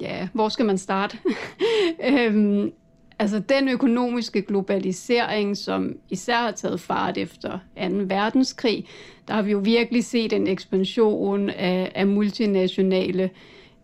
Ja, 0.00 0.28
hvor 0.32 0.48
skal 0.48 0.66
man 0.66 0.78
starte? 0.78 1.18
øhm, 2.10 2.72
altså 3.18 3.38
den 3.38 3.68
økonomiske 3.68 4.42
globalisering, 4.42 5.56
som 5.56 5.96
især 6.10 6.36
har 6.36 6.50
taget 6.50 6.80
fart 6.80 7.18
efter 7.18 7.50
2. 7.50 7.84
verdenskrig, 7.90 8.86
der 9.28 9.34
har 9.34 9.42
vi 9.42 9.50
jo 9.50 9.58
virkelig 9.58 10.04
set 10.04 10.32
en 10.32 10.46
ekspansion 10.46 11.50
af, 11.50 11.92
af 11.94 12.06
multinationale 12.06 13.30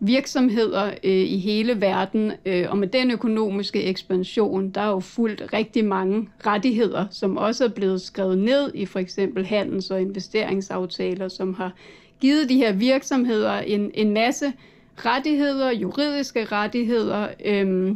virksomheder 0.03 0.85
øh, 1.03 1.11
i 1.11 1.37
hele 1.37 1.81
verden, 1.81 2.31
øh, 2.45 2.65
og 2.69 2.77
med 2.77 2.87
den 2.87 3.11
økonomiske 3.11 3.83
ekspansion, 3.83 4.69
der 4.69 4.81
er 4.81 4.89
jo 4.89 4.99
fuldt 4.99 5.53
rigtig 5.53 5.85
mange 5.85 6.29
rettigheder, 6.45 7.05
som 7.11 7.37
også 7.37 7.65
er 7.65 7.69
blevet 7.69 8.01
skrevet 8.01 8.37
ned 8.37 8.71
i 8.73 8.85
for 8.85 8.99
eksempel 8.99 9.45
handels- 9.45 9.91
og 9.91 10.01
investeringsaftaler, 10.01 11.27
som 11.27 11.53
har 11.53 11.73
givet 12.19 12.49
de 12.49 12.57
her 12.57 12.71
virksomheder 12.71 13.59
en, 13.59 13.91
en 13.93 14.13
masse 14.13 14.53
rettigheder, 14.97 15.71
juridiske 15.71 16.45
rettigheder, 16.45 17.27
øh, 17.45 17.95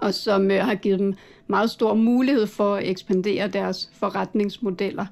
og 0.00 0.14
som 0.14 0.50
øh, 0.50 0.64
har 0.64 0.74
givet 0.74 0.98
dem 0.98 1.14
meget 1.46 1.70
stor 1.70 1.94
mulighed 1.94 2.46
for 2.46 2.74
at 2.74 2.88
ekspandere 2.88 3.48
deres 3.48 3.90
forretningsmodeller. 3.92 5.06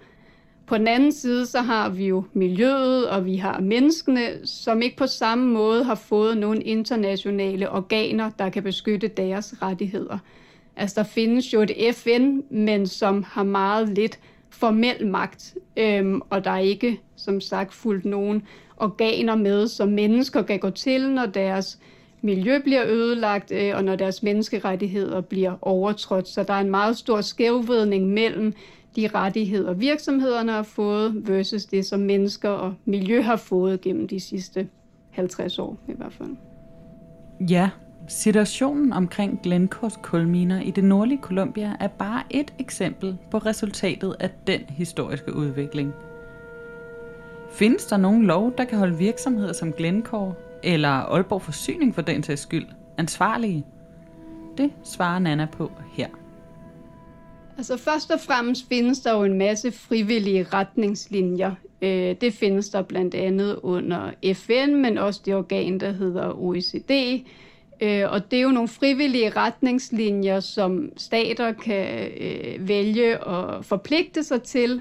På 0.67 0.79
den 0.79 0.89
anden 0.89 1.13
side, 1.13 1.47
så 1.47 1.61
har 1.61 1.89
vi 1.89 2.07
jo 2.07 2.25
miljøet, 2.33 3.09
og 3.09 3.25
vi 3.25 3.37
har 3.37 3.61
menneskene, 3.61 4.47
som 4.47 4.83
ikke 4.83 4.97
på 4.97 5.07
samme 5.07 5.53
måde 5.53 5.85
har 5.85 5.95
fået 5.95 6.37
nogle 6.37 6.63
internationale 6.63 7.71
organer, 7.71 8.31
der 8.39 8.49
kan 8.49 8.63
beskytte 8.63 9.09
deres 9.09 9.55
rettigheder. 9.63 10.19
Altså, 10.77 11.01
der 11.01 11.07
findes 11.07 11.53
jo 11.53 11.63
et 11.63 11.95
FN, 11.95 12.41
men 12.51 12.87
som 12.87 13.23
har 13.23 13.43
meget 13.43 13.89
lidt 13.89 14.19
formel 14.51 15.07
magt, 15.07 15.55
øhm, 15.77 16.21
og 16.31 16.45
der 16.45 16.51
er 16.51 16.59
ikke, 16.59 17.01
som 17.17 17.41
sagt, 17.41 17.75
fuldt 17.75 18.05
nogen 18.05 18.43
organer 18.77 19.37
med, 19.37 19.69
som 19.69 19.89
mennesker 19.89 20.43
kan 20.43 20.59
gå 20.59 20.71
til, 20.71 21.11
når 21.11 21.27
deres 21.27 21.79
miljø 22.23 22.59
bliver 22.59 22.87
ødelagt, 22.87 23.53
øh, 23.53 23.77
og 23.77 23.85
når 23.85 23.97
deres 23.97 24.23
menneskerettigheder 24.23 25.21
bliver 25.21 25.55
overtrådt. 25.63 26.29
Så 26.29 26.43
der 26.43 26.55
er 26.55 26.61
en 26.61 26.71
meget 26.71 26.97
stor 26.97 27.21
skævvridning 27.21 28.07
mellem 28.07 28.55
de 28.97 29.09
rettigheder, 29.15 29.73
virksomhederne 29.73 30.53
har 30.53 30.63
fået, 30.63 31.29
versus 31.29 31.65
det, 31.65 31.87
som 31.87 32.01
mennesker 32.01 32.49
og 32.49 32.75
miljø 32.85 33.21
har 33.21 33.37
fået 33.37 33.81
gennem 33.81 34.09
de 34.09 34.21
sidste 34.21 34.69
50 35.11 35.59
år 35.59 35.79
i 35.89 35.93
hvert 35.97 36.13
fald. 36.13 36.37
Ja, 37.51 37.71
situationen 38.09 38.93
omkring 38.93 39.41
Glencores 39.43 39.99
kulminer 40.03 40.61
i 40.61 40.71
det 40.71 40.85
nordlige 40.85 41.21
Colombia 41.23 41.77
er 41.81 41.89
bare 41.89 42.23
et 42.31 42.55
eksempel 42.59 43.17
på 43.31 43.39
resultatet 43.39 44.17
af 44.21 44.31
den 44.47 44.61
historiske 44.69 45.37
udvikling. 45.37 45.93
Findes 47.51 47.85
der 47.85 47.97
nogen 47.97 48.27
lov, 48.27 48.53
der 48.59 48.65
kan 48.65 48.79
holde 48.79 48.97
virksomheder 48.97 49.53
som 49.53 49.73
Glencore 49.73 50.35
eller 50.63 50.89
Aalborg 50.89 51.43
Forsyning 51.43 51.95
for 51.95 52.03
den 52.03 52.23
sags 52.23 52.41
skyld 52.41 52.67
ansvarlige? 52.99 53.65
Det 54.59 54.73
svarer 54.85 55.19
Nana 55.19 55.47
på 55.53 55.73
her. 55.93 56.09
Altså 57.59 57.77
først 57.77 58.11
og 58.11 58.21
fremmest 58.21 58.69
findes 58.69 59.01
der 59.01 59.13
jo 59.13 59.25
en 59.25 59.39
masse 59.39 59.73
frivillige 59.73 60.43
retningslinjer. 60.43 61.55
Øh, 61.83 62.17
det 62.21 62.33
findes 62.33 62.69
der 62.69 62.83
blandt 62.83 63.15
andet 63.15 63.59
under 63.63 64.11
FN, 64.35 64.75
men 64.75 64.99
også 64.99 65.21
det 65.25 65.35
organ, 65.35 65.81
der 65.81 65.93
hedder 65.93 66.33
OECD. 66.43 67.25
Øh, 67.81 68.13
og 68.13 68.31
det 68.31 68.39
er 68.39 68.43
jo 68.43 68.51
nogle 68.51 68.69
frivillige 68.69 69.31
retningslinjer, 69.31 70.41
som 70.41 70.93
stater 70.97 71.53
kan 71.53 72.09
øh, 72.21 72.69
vælge 72.69 73.23
og 73.23 73.65
forpligte 73.65 74.25
sig 74.25 74.43
til. 74.43 74.81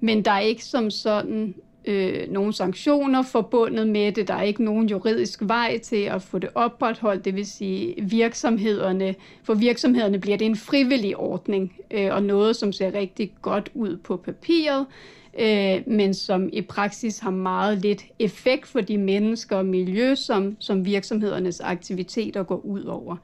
Men 0.00 0.24
der 0.24 0.30
er 0.30 0.40
ikke 0.40 0.64
som 0.64 0.90
sådan 0.90 1.54
øh, 1.84 2.32
nogle 2.32 2.52
sanktioner 2.52 3.22
forbundet 3.22 3.88
med 3.88 4.12
det. 4.12 4.28
Der 4.28 4.34
er 4.34 4.42
ikke 4.42 4.64
nogen 4.64 4.88
juridisk 4.88 5.38
vej 5.42 5.78
til 5.78 6.02
at 6.02 6.22
få 6.22 6.38
det 6.38 6.50
opretholdt, 6.54 7.24
det 7.24 7.36
vil 7.36 7.46
sige 7.46 7.94
virksomhederne. 8.02 9.14
For 9.42 9.54
virksomhederne 9.54 10.18
bliver 10.18 10.36
det 10.36 10.44
en 10.44 10.56
frivillig 10.56 11.16
ordning, 11.16 11.76
øh, 11.90 12.14
og 12.14 12.22
noget, 12.22 12.56
som 12.56 12.72
ser 12.72 12.94
rigtig 12.94 13.32
godt 13.42 13.70
ud 13.74 13.96
på 13.96 14.16
papiret, 14.16 14.86
øh, 15.40 15.82
men 15.86 16.14
som 16.14 16.48
i 16.52 16.62
praksis 16.62 17.18
har 17.18 17.30
meget 17.30 17.78
lidt 17.78 18.04
effekt 18.18 18.66
for 18.66 18.80
de 18.80 18.98
mennesker 18.98 19.56
og 19.56 19.66
miljø, 19.66 20.14
som, 20.14 20.56
som 20.58 20.84
virksomhedernes 20.84 21.60
aktiviteter 21.60 22.42
går 22.42 22.60
ud 22.64 22.84
over. 22.84 23.16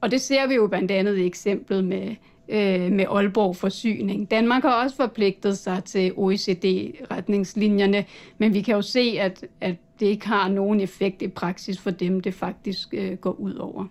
Og 0.00 0.10
det 0.10 0.20
ser 0.20 0.46
vi 0.46 0.54
jo 0.54 0.66
blandt 0.66 0.90
andet 0.90 1.18
i 1.18 1.26
eksemplet 1.26 1.84
med 1.84 2.14
øh, 2.48 2.92
med 2.92 3.04
Aalborg 3.10 3.56
Forsyning. 3.56 4.30
Danmark 4.30 4.62
har 4.62 4.82
også 4.84 4.96
forpligtet 4.96 5.58
sig 5.58 5.84
til 5.84 6.12
OECD-retningslinjerne, 6.16 8.04
men 8.38 8.54
vi 8.54 8.62
kan 8.62 8.74
jo 8.74 8.82
se, 8.82 9.16
at, 9.20 9.44
at 9.60 9.74
det 10.00 10.06
ikke 10.06 10.28
har 10.28 10.48
nogen 10.48 10.80
effekt 10.80 11.22
i 11.22 11.28
praksis 11.28 11.78
for 11.78 11.90
dem, 11.90 12.20
det 12.20 12.34
faktisk 12.34 12.88
øh, 12.92 13.16
går 13.16 13.32
ud 13.32 13.54
over. 13.54 13.84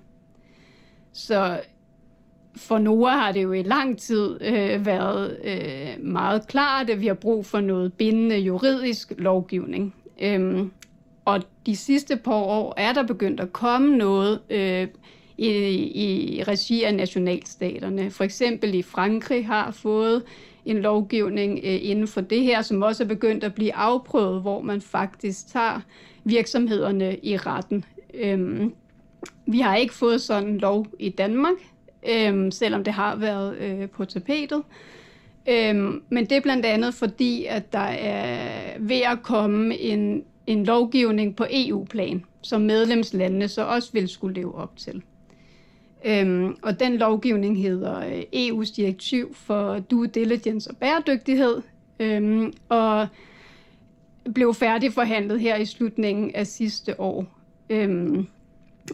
Så 1.14 1.60
for 2.56 2.78
Nora 2.78 3.18
har 3.18 3.32
det 3.32 3.44
jo 3.44 3.54
i 3.54 3.64
lang 3.64 3.98
tid 3.98 4.42
øh, 4.42 4.86
været 4.86 5.38
øh, 5.44 6.06
meget 6.06 6.48
klart, 6.48 6.90
at 6.90 7.02
vi 7.02 7.08
har 7.08 7.14
brug 7.14 7.46
for 7.46 7.60
noget 7.60 7.94
bindende 7.94 8.38
juridisk 8.38 9.14
lovgivning. 9.18 9.96
Øhm, 10.22 10.72
og 11.26 11.42
de 11.66 11.76
sidste 11.76 12.16
par 12.18 12.34
år 12.34 12.74
er 12.78 12.94
der 12.94 13.04
begyndt 13.04 13.40
at 13.40 13.54
komme 13.54 13.98
noget 13.98 14.40
øh, 14.50 14.88
i, 15.38 16.38
i 16.38 16.44
regi 16.44 16.84
af 16.84 16.96
nationalstaterne. 16.96 18.12
For 18.12 18.24
eksempel 18.24 18.76
i 18.76 18.82
Frankrig 18.82 19.48
har 19.48 19.72
fået 19.72 20.24
en 20.66 20.78
lovgivning 20.78 21.60
øh, 21.64 21.80
inden 21.82 22.08
for 22.08 22.22
det 22.22 22.44
her, 22.44 22.62
som 22.62 22.82
også 22.82 23.04
er 23.04 23.08
begyndt 23.08 23.44
at 23.44 23.54
blive 23.54 23.76
afprøvet, 23.76 24.42
hvor 24.42 24.62
man 24.62 24.82
faktisk 24.82 25.48
tager 25.48 25.82
virksomhederne 26.24 27.18
i 27.24 27.38
retten. 27.38 27.86
Øhm, 28.14 28.74
vi 29.46 29.60
har 29.60 29.76
ikke 29.76 29.94
fået 29.94 30.22
sådan 30.22 30.50
en 30.50 30.58
lov 30.58 30.88
i 31.00 31.10
Danmark, 31.10 31.56
øhm, 32.10 32.52
selvom 32.52 32.84
det 32.84 32.94
har 32.94 33.16
været 33.16 33.58
øh, 33.58 33.90
på 33.90 34.06
tapetet. 34.06 34.64
Øhm, 35.50 36.02
men 36.10 36.26
det 36.26 36.32
er 36.32 36.42
blandt 36.42 36.66
andet 36.66 36.94
fordi, 36.94 37.46
at 37.46 37.74
der 37.74 37.80
er 37.80 38.80
ved 38.80 39.02
at 39.02 39.24
komme 39.24 39.78
en, 39.78 40.24
en 40.48 40.64
lovgivning 40.64 41.36
på 41.36 41.46
EU-plan, 41.52 42.26
som 42.42 42.62
medlemslandene 42.62 43.48
så 43.48 43.66
også 43.66 43.90
vil 43.94 44.10
skulle 44.10 44.36
leve 44.36 44.56
op 44.56 44.78
til. 44.78 45.04
Øhm, 46.06 46.56
og 46.64 46.80
den 46.80 46.98
lovgivning 46.98 47.62
hedder 47.62 48.00
øh, 48.00 48.22
EU's 48.34 48.76
direktiv 48.76 49.36
for 49.36 49.80
due 49.80 50.08
diligence 50.08 50.70
og 50.70 50.78
bæredygtighed, 50.78 51.62
øhm, 52.00 52.54
og 52.70 53.08
blev 54.34 54.54
færdigforhandlet 54.54 55.40
her 55.40 55.56
i 55.56 55.66
slutningen 55.66 56.32
af 56.36 56.48
sidste 56.48 57.00
år. 57.00 57.26
Øhm, 57.70 58.28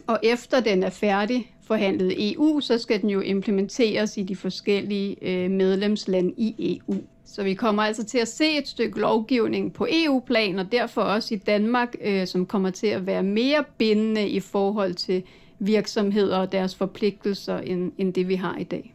og 0.06 0.20
efter 0.22 0.60
den 0.60 0.82
er 0.82 0.90
færdig 0.90 1.54
forhandlet 1.66 2.12
i 2.12 2.34
EU, 2.34 2.60
så 2.60 2.78
skal 2.78 3.02
den 3.02 3.10
jo 3.10 3.20
implementeres 3.20 4.16
i 4.16 4.22
de 4.22 4.36
forskellige 4.36 5.16
øh, 5.22 5.50
medlemslande 5.50 6.34
i 6.36 6.78
EU. 6.88 6.96
Så 7.24 7.42
vi 7.42 7.54
kommer 7.54 7.82
altså 7.82 8.04
til 8.04 8.18
at 8.18 8.28
se 8.28 8.58
et 8.58 8.68
stykke 8.68 9.00
lovgivning 9.00 9.72
på 9.72 9.86
EU-plan, 9.90 10.58
og 10.58 10.72
derfor 10.72 11.00
også 11.00 11.34
i 11.34 11.38
Danmark, 11.38 11.94
øh, 12.04 12.26
som 12.26 12.46
kommer 12.46 12.70
til 12.70 12.86
at 12.86 13.06
være 13.06 13.22
mere 13.22 13.64
bindende 13.78 14.28
i 14.28 14.40
forhold 14.40 14.94
til 14.94 15.22
virksomheder 15.58 16.38
og 16.38 16.52
deres 16.52 16.74
forpligtelser, 16.74 17.58
end, 17.58 17.92
end 17.98 18.14
det 18.14 18.28
vi 18.28 18.34
har 18.34 18.56
i 18.56 18.64
dag. 18.64 18.94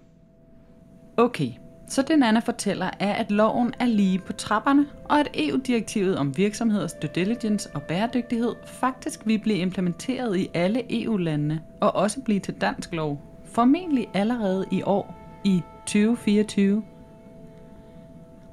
Okay, 1.18 1.52
så 1.88 2.02
det 2.02 2.20
Nana 2.20 2.40
fortæller 2.40 2.90
er, 3.00 3.14
at 3.14 3.32
loven 3.32 3.74
er 3.80 3.86
lige 3.86 4.20
på 4.20 4.34
trapperne, 4.34 4.86
og 5.06 5.20
at 5.20 5.28
EU-direktivet 5.34 6.18
om 6.18 6.38
virksomheders 6.38 6.94
due 6.94 7.10
diligence 7.16 7.70
og 7.74 7.84
bæredygtighed 7.84 8.56
faktisk 8.66 9.28
vil 9.28 9.40
blive 9.40 9.58
implementeret 9.58 10.38
i 10.38 10.50
alle 10.54 11.04
EU-landene 11.04 11.62
og 11.82 11.96
også 11.96 12.22
blive 12.22 12.40
til 12.40 12.54
dansk 12.54 12.94
lov, 12.94 13.22
formentlig 13.46 14.08
allerede 14.14 14.66
i 14.72 14.82
år 14.82 15.16
i 15.44 15.62
2024. 15.86 16.84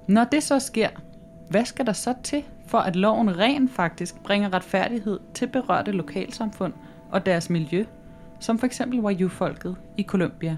Når 0.07 0.25
det 0.25 0.43
så 0.43 0.59
sker, 0.59 0.89
hvad 1.51 1.65
skal 1.65 1.87
der 1.87 1.93
så 1.93 2.15
til, 2.23 2.45
for 2.67 2.79
at 2.79 2.97
loven 2.97 3.39
rent 3.39 3.71
faktisk 3.71 4.23
bringer 4.23 4.53
retfærdighed 4.53 5.21
til 5.35 5.47
berørte 5.47 5.93
lokalsamfund 5.93 6.73
og 7.11 7.27
deres 7.27 7.51
miljø 7.51 7.85
som 8.41 8.59
for 8.59 8.67
eksempel 8.67 9.01
Wayuu-folket 9.01 9.77
i 9.99 10.03
Colombia. 10.03 10.57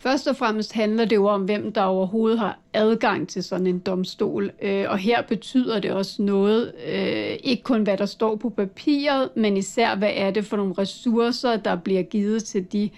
Først 0.00 0.26
og 0.26 0.36
fremmest 0.36 0.72
handler 0.72 1.04
det 1.04 1.16
jo 1.16 1.26
om, 1.26 1.44
hvem 1.44 1.72
der 1.72 1.82
overhovedet 1.82 2.38
har 2.38 2.58
adgang 2.72 3.28
til 3.28 3.42
sådan 3.42 3.66
en 3.66 3.78
domstol. 3.78 4.50
Øh, 4.62 4.84
og 4.88 4.98
her 4.98 5.22
betyder 5.22 5.80
det 5.80 5.90
også 5.92 6.22
noget, 6.22 6.72
øh, 6.92 7.36
ikke 7.44 7.62
kun 7.62 7.82
hvad 7.82 7.96
der 7.96 8.06
står 8.06 8.36
på 8.36 8.48
papiret, 8.48 9.28
men 9.36 9.56
især 9.56 9.96
hvad 9.96 10.10
er 10.14 10.30
det 10.30 10.46
for 10.46 10.56
nogle 10.56 10.74
ressourcer, 10.78 11.56
der 11.56 11.76
bliver 11.76 12.02
givet 12.02 12.44
til 12.44 12.72
de 12.72 12.90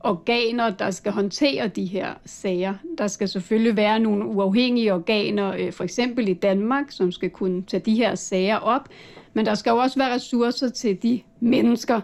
organer, 0.00 0.70
der 0.70 0.90
skal 0.90 1.12
håndtere 1.12 1.68
de 1.68 1.84
her 1.84 2.08
sager. 2.24 2.74
Der 2.98 3.06
skal 3.06 3.28
selvfølgelig 3.28 3.76
være 3.76 4.00
nogle 4.00 4.26
uafhængige 4.26 4.94
organer, 4.94 5.54
øh, 5.58 5.72
for 5.72 5.84
eksempel 5.84 6.28
i 6.28 6.34
Danmark, 6.34 6.90
som 6.90 7.12
skal 7.12 7.30
kunne 7.30 7.62
tage 7.62 7.80
de 7.80 7.94
her 7.94 8.14
sager 8.14 8.56
op, 8.56 8.88
men 9.34 9.46
der 9.46 9.54
skal 9.54 9.70
jo 9.70 9.76
også 9.76 9.98
være 9.98 10.14
ressourcer 10.14 10.68
til 10.68 11.02
de 11.02 11.20
mennesker, 11.40 12.00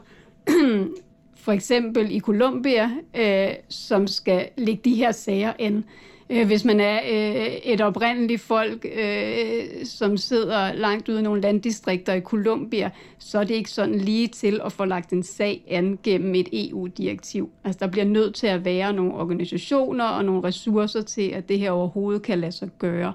for 1.44 1.52
eksempel 1.52 2.10
i 2.10 2.20
Colombia, 2.20 2.90
øh, 3.16 3.54
som 3.68 4.06
skal 4.06 4.48
lægge 4.56 4.80
de 4.84 4.94
her 4.94 5.12
sager 5.12 5.52
ind. 5.58 5.84
Øh, 6.30 6.46
hvis 6.46 6.64
man 6.64 6.80
er 6.80 7.00
øh, 7.10 7.46
et 7.46 7.80
oprindeligt 7.80 8.40
folk, 8.40 8.86
øh, 8.98 9.84
som 9.84 10.16
sidder 10.16 10.72
langt 10.72 11.08
ude 11.08 11.18
i 11.18 11.22
nogle 11.22 11.40
landdistrikter 11.40 12.14
i 12.14 12.20
Colombia, 12.20 12.90
så 13.18 13.38
er 13.38 13.44
det 13.44 13.54
ikke 13.54 13.70
sådan 13.70 13.94
lige 13.94 14.28
til 14.28 14.60
at 14.64 14.72
få 14.72 14.84
lagt 14.84 15.12
en 15.12 15.22
sag 15.22 15.64
an 15.68 15.98
gennem 16.02 16.34
et 16.34 16.48
EU-direktiv. 16.52 17.50
Altså 17.64 17.78
der 17.80 17.86
bliver 17.86 18.04
nødt 18.04 18.34
til 18.34 18.46
at 18.46 18.64
være 18.64 18.92
nogle 18.92 19.14
organisationer 19.14 20.04
og 20.04 20.24
nogle 20.24 20.44
ressourcer 20.44 21.02
til, 21.02 21.28
at 21.28 21.48
det 21.48 21.58
her 21.58 21.70
overhovedet 21.70 22.22
kan 22.22 22.38
lade 22.38 22.52
sig 22.52 22.68
gøre. 22.78 23.12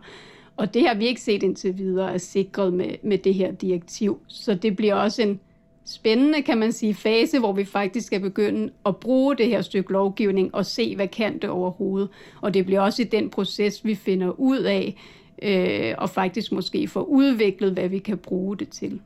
Og 0.58 0.74
det 0.74 0.88
har 0.88 0.96
vi 0.96 1.06
ikke 1.06 1.22
set 1.22 1.44
indtil 1.44 1.78
videre 1.78 2.14
er 2.14 2.18
sikret 2.18 2.74
med, 2.74 2.96
med 3.04 3.18
det 3.18 3.34
her 3.34 3.52
direktiv. 3.52 4.20
Så 4.28 4.54
det 4.54 4.76
bliver 4.76 4.96
også 4.96 5.22
en 5.22 5.40
spændende, 5.86 6.42
kan 6.42 6.58
man 6.58 6.72
sige, 6.72 6.94
fase, 6.94 7.40
hvor 7.40 7.54
vi 7.54 7.66
faktisk 7.66 8.08
skal 8.08 8.20
begynde 8.20 8.72
at 8.86 8.98
bruge 8.98 9.36
det 9.36 9.48
her 9.48 9.62
stykke 9.62 9.92
lovgivning 9.92 10.56
og 10.56 10.66
se, 10.66 10.96
hvad 10.96 11.08
kan 11.08 11.38
det 11.38 11.50
overhovedet. 11.50 12.10
Og 12.42 12.54
det 12.54 12.66
bliver 12.66 12.82
også 12.82 13.02
i 13.02 13.06
den 13.06 13.30
proces, 13.30 13.86
vi 13.86 13.96
finder 13.96 14.40
ud 14.40 14.60
af, 14.60 14.96
øh, 15.42 15.96
og 15.98 16.10
faktisk 16.10 16.52
måske 16.52 16.88
får 16.88 17.02
udviklet, 17.02 17.74
hvad 17.74 17.90
vi 17.90 18.00
kan 18.00 18.18
bruge 18.18 18.58
det 18.58 18.70
til. 18.70 19.02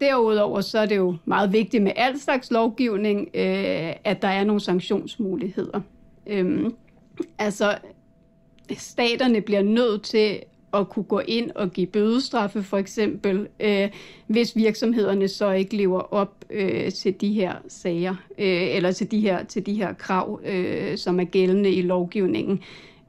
Derudover 0.00 0.60
så 0.60 0.78
er 0.78 0.86
det 0.86 0.96
jo 0.96 1.16
meget 1.24 1.52
vigtigt 1.52 1.82
med 1.82 1.92
al 1.96 2.18
slags 2.18 2.50
lovgivning, 2.50 3.28
øh, 3.34 3.92
at 4.04 4.22
der 4.22 4.28
er 4.28 4.44
nogle 4.44 4.60
sanktionsmuligheder. 4.60 5.80
Øh, 6.26 6.70
altså, 7.38 7.78
staterne 8.76 9.40
bliver 9.40 9.62
nødt 9.62 10.02
til 10.02 10.40
at 10.74 10.88
kunne 10.88 11.04
gå 11.04 11.20
ind 11.28 11.50
og 11.54 11.70
give 11.70 11.86
bødestraffe 11.86 12.62
for 12.62 12.76
eksempel, 12.76 13.48
øh, 13.60 13.88
hvis 14.26 14.56
virksomhederne 14.56 15.28
så 15.28 15.50
ikke 15.50 15.76
lever 15.76 16.00
op 16.00 16.44
øh, 16.50 16.92
til 16.92 17.20
de 17.20 17.32
her 17.32 17.54
sager, 17.68 18.14
øh, 18.38 18.76
eller 18.76 18.92
til 18.92 19.10
de 19.10 19.20
her, 19.20 19.44
til 19.44 19.66
de 19.66 19.74
her 19.74 19.92
krav, 19.92 20.40
øh, 20.44 20.98
som 20.98 21.20
er 21.20 21.24
gældende 21.24 21.70
i 21.70 21.82
lovgivningen. 21.82 22.60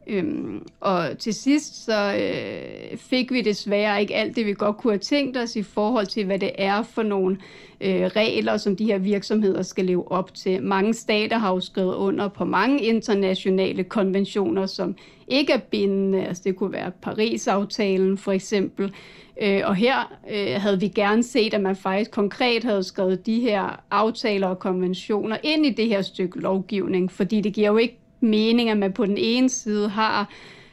Øhm, 0.07 0.67
og 0.79 1.17
til 1.19 1.33
sidst 1.33 1.85
så 1.85 2.15
øh, 2.15 2.97
fik 2.97 3.31
vi 3.31 3.41
desværre 3.41 4.01
ikke 4.01 4.15
alt 4.15 4.35
det, 4.35 4.45
vi 4.45 4.53
godt 4.53 4.77
kunne 4.77 4.93
have 4.93 4.99
tænkt 4.99 5.37
os 5.37 5.55
i 5.55 5.63
forhold 5.63 6.05
til, 6.05 6.25
hvad 6.25 6.39
det 6.39 6.51
er 6.57 6.83
for 6.83 7.03
nogle 7.03 7.37
øh, 7.81 8.03
regler, 8.03 8.57
som 8.57 8.75
de 8.75 8.85
her 8.85 8.97
virksomheder 8.97 9.61
skal 9.61 9.85
leve 9.85 10.11
op 10.11 10.33
til. 10.33 10.63
Mange 10.63 10.93
stater 10.93 11.37
har 11.37 11.53
jo 11.53 11.59
skrevet 11.59 11.95
under 11.95 12.27
på 12.27 12.45
mange 12.45 12.83
internationale 12.83 13.83
konventioner, 13.83 14.65
som 14.65 14.95
ikke 15.27 15.53
er 15.53 15.59
bindende. 15.71 16.25
Altså 16.25 16.43
det 16.45 16.55
kunne 16.55 16.71
være 16.71 16.91
Paris-aftalen 17.01 18.17
for 18.17 18.31
eksempel. 18.31 18.93
Øh, 19.41 19.61
og 19.63 19.75
her 19.75 20.13
øh, 20.31 20.61
havde 20.61 20.79
vi 20.79 20.87
gerne 20.87 21.23
set, 21.23 21.53
at 21.53 21.61
man 21.61 21.75
faktisk 21.75 22.11
konkret 22.11 22.63
havde 22.63 22.83
skrevet 22.83 23.25
de 23.25 23.39
her 23.39 23.83
aftaler 23.91 24.47
og 24.47 24.59
konventioner 24.59 25.37
ind 25.43 25.65
i 25.65 25.69
det 25.69 25.87
her 25.87 26.01
stykke 26.01 26.39
lovgivning, 26.39 27.11
fordi 27.11 27.41
det 27.41 27.53
giver 27.53 27.67
jo 27.67 27.77
ikke 27.77 28.00
mening, 28.21 28.69
at 28.69 28.77
man 28.77 28.93
på 28.93 29.05
den 29.05 29.17
ene 29.17 29.49
side 29.49 29.89
har 29.89 30.29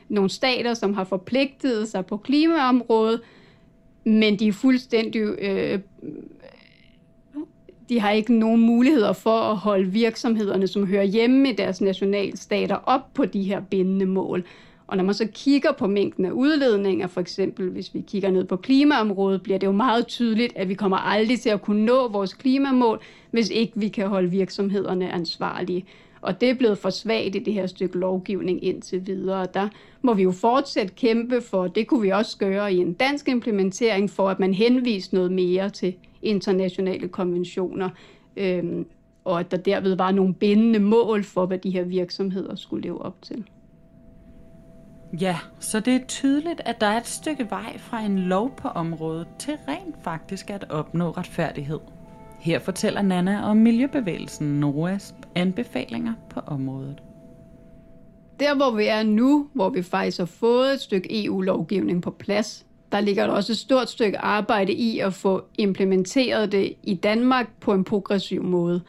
nogle 0.08 0.30
stater, 0.30 0.74
som 0.74 0.94
har 0.94 1.04
forpligtet 1.04 1.88
sig 1.88 2.06
på 2.06 2.16
klimaområdet, 2.16 3.20
men 4.04 4.38
de 4.38 4.48
er 4.48 4.52
fuldstændig... 4.52 5.20
Øh, 5.20 5.78
de 7.88 8.00
har 8.00 8.10
ikke 8.10 8.34
nogen 8.34 8.60
muligheder 8.60 9.12
for 9.12 9.40
at 9.40 9.56
holde 9.56 9.90
virksomhederne, 9.90 10.66
som 10.66 10.86
hører 10.86 11.02
hjemme 11.02 11.50
i 11.50 11.52
deres 11.52 11.80
nationalstater, 11.80 12.74
op 12.74 13.14
på 13.14 13.24
de 13.24 13.42
her 13.42 13.60
bindende 13.60 14.06
mål. 14.06 14.44
Og 14.86 14.96
når 14.96 15.04
man 15.04 15.14
så 15.14 15.28
kigger 15.32 15.72
på 15.72 15.86
mængden 15.86 16.24
af 16.24 16.30
udledninger, 16.30 17.06
for 17.06 17.20
eksempel 17.20 17.70
hvis 17.70 17.94
vi 17.94 18.00
kigger 18.00 18.30
ned 18.30 18.44
på 18.44 18.56
klimaområdet, 18.56 19.42
bliver 19.42 19.58
det 19.58 19.66
jo 19.66 19.72
meget 19.72 20.06
tydeligt, 20.06 20.52
at 20.56 20.68
vi 20.68 20.74
kommer 20.74 20.96
aldrig 20.96 21.40
til 21.40 21.50
at 21.50 21.62
kunne 21.62 21.84
nå 21.84 22.08
vores 22.08 22.34
klimamål, 22.34 23.00
hvis 23.30 23.50
ikke 23.50 23.72
vi 23.74 23.88
kan 23.88 24.08
holde 24.08 24.30
virksomhederne 24.30 25.12
ansvarlige. 25.12 25.84
Og 26.20 26.40
det 26.40 26.50
er 26.50 26.54
blevet 26.54 26.78
for 26.78 26.90
svagt 26.90 27.36
i 27.36 27.38
det 27.38 27.54
her 27.54 27.66
stykke 27.66 27.98
lovgivning 27.98 28.64
indtil 28.64 29.06
videre. 29.06 29.46
Der 29.54 29.68
må 30.02 30.14
vi 30.14 30.22
jo 30.22 30.32
fortsat 30.32 30.94
kæmpe 30.94 31.40
for, 31.40 31.66
det 31.66 31.86
kunne 31.86 32.02
vi 32.02 32.10
også 32.10 32.38
gøre 32.38 32.74
i 32.74 32.76
en 32.76 32.92
dansk 32.92 33.28
implementering, 33.28 34.10
for 34.10 34.28
at 34.28 34.40
man 34.40 34.54
henviser 34.54 35.16
noget 35.16 35.32
mere 35.32 35.70
til 35.70 35.94
internationale 36.22 37.08
konventioner, 37.08 37.90
øhm, 38.36 38.86
og 39.24 39.40
at 39.40 39.50
der 39.50 39.56
derved 39.56 39.96
var 39.96 40.12
nogle 40.12 40.34
bindende 40.34 40.78
mål 40.78 41.24
for, 41.24 41.46
hvad 41.46 41.58
de 41.58 41.70
her 41.70 41.82
virksomheder 41.84 42.54
skulle 42.54 42.82
leve 42.82 43.02
op 43.02 43.22
til. 43.22 43.44
Ja, 45.20 45.36
så 45.58 45.80
det 45.80 45.94
er 45.94 46.06
tydeligt, 46.06 46.60
at 46.64 46.80
der 46.80 46.86
er 46.86 46.96
et 47.00 47.06
stykke 47.06 47.50
vej 47.50 47.78
fra 47.78 48.00
en 48.00 48.18
lov 48.18 48.56
på 48.56 48.68
området 48.68 49.26
til 49.38 49.54
rent 49.68 49.96
faktisk 50.04 50.50
at 50.50 50.70
opnå 50.70 51.10
retfærdighed. 51.10 51.78
Her 52.38 52.58
fortæller 52.58 53.02
Nana 53.02 53.50
om 53.50 53.56
Miljøbevægelsen 53.56 54.60
NOAS 54.60 55.14
anbefalinger 55.34 56.12
på 56.30 56.40
området. 56.40 57.02
Der 58.40 58.54
hvor 58.54 58.70
vi 58.70 58.84
er 58.84 59.02
nu, 59.02 59.48
hvor 59.54 59.68
vi 59.68 59.82
faktisk 59.82 60.18
har 60.18 60.24
fået 60.26 60.72
et 60.72 60.80
stykke 60.80 61.24
EU-lovgivning 61.24 62.02
på 62.02 62.10
plads, 62.10 62.66
der 62.92 63.00
ligger 63.00 63.26
der 63.26 63.32
også 63.32 63.52
et 63.52 63.56
stort 63.56 63.90
stykke 63.90 64.18
arbejde 64.18 64.72
i 64.72 64.98
at 64.98 65.14
få 65.14 65.44
implementeret 65.58 66.52
det 66.52 66.72
i 66.82 66.94
Danmark 66.94 67.46
på 67.60 67.72
en 67.72 67.84
progressiv 67.84 68.42
måde. 68.42 68.80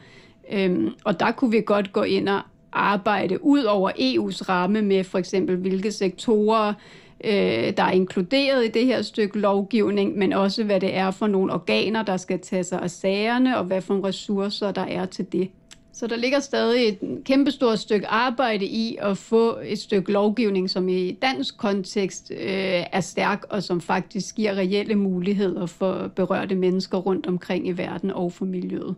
Øhm, 0.52 0.90
og 1.06 1.20
der 1.20 1.32
kunne 1.32 1.52
vi 1.52 1.62
godt 1.62 1.94
gå 1.94 2.04
ind 2.04 2.30
og 2.30 2.42
arbejde 2.72 3.44
ud 3.44 3.64
over 3.64 3.92
EU's 3.92 4.50
ramme 4.50 4.82
med 4.82 5.04
for 5.04 5.18
eksempel 5.18 5.56
hvilke 5.56 5.92
sektorer, 5.92 6.74
øh, 7.24 7.78
der 7.78 7.84
er 7.84 7.92
inkluderet 7.92 8.66
i 8.66 8.68
det 8.68 8.86
her 8.86 9.02
stykke 9.02 9.40
lovgivning, 9.40 10.18
men 10.18 10.34
også 10.34 10.64
hvad 10.64 10.80
det 10.80 10.96
er 10.96 11.12
for 11.12 11.28
nogle 11.28 11.54
organer, 11.54 12.04
der 12.04 12.18
skal 12.18 12.40
tage 12.40 12.64
sig 12.64 12.82
af 12.82 12.92
sagerne, 12.92 13.58
og 13.58 13.64
hvad 13.64 13.82
for 13.82 14.08
ressourcer 14.08 14.72
der 14.72 14.86
er 14.86 15.06
til 15.06 15.32
det. 15.32 15.50
Så 15.94 16.08
der 16.08 16.16
ligger 16.16 16.40
stadig 16.40 16.88
et 16.88 17.00
kæmpestort 17.26 17.80
stykke 17.80 18.08
arbejde 18.08 18.66
i 18.66 18.98
at 19.02 19.18
få 19.18 19.58
et 19.66 19.80
stykke 19.80 20.12
lovgivning, 20.12 20.70
som 20.70 20.90
i 20.90 21.12
dansk 21.12 21.58
kontekst 21.58 22.32
øh, 22.32 22.84
er 22.92 23.02
stærk, 23.02 23.46
og 23.50 23.64
som 23.64 23.82
faktisk 23.82 24.36
giver 24.36 24.54
reelle 24.54 24.96
muligheder 24.96 25.66
for 25.66 26.12
berørte 26.16 26.56
mennesker 26.56 26.98
rundt 26.98 27.28
omkring 27.28 27.68
i 27.68 27.72
verden 27.72 28.12
og 28.12 28.34
for 28.34 28.46
miljøet. 28.46 28.96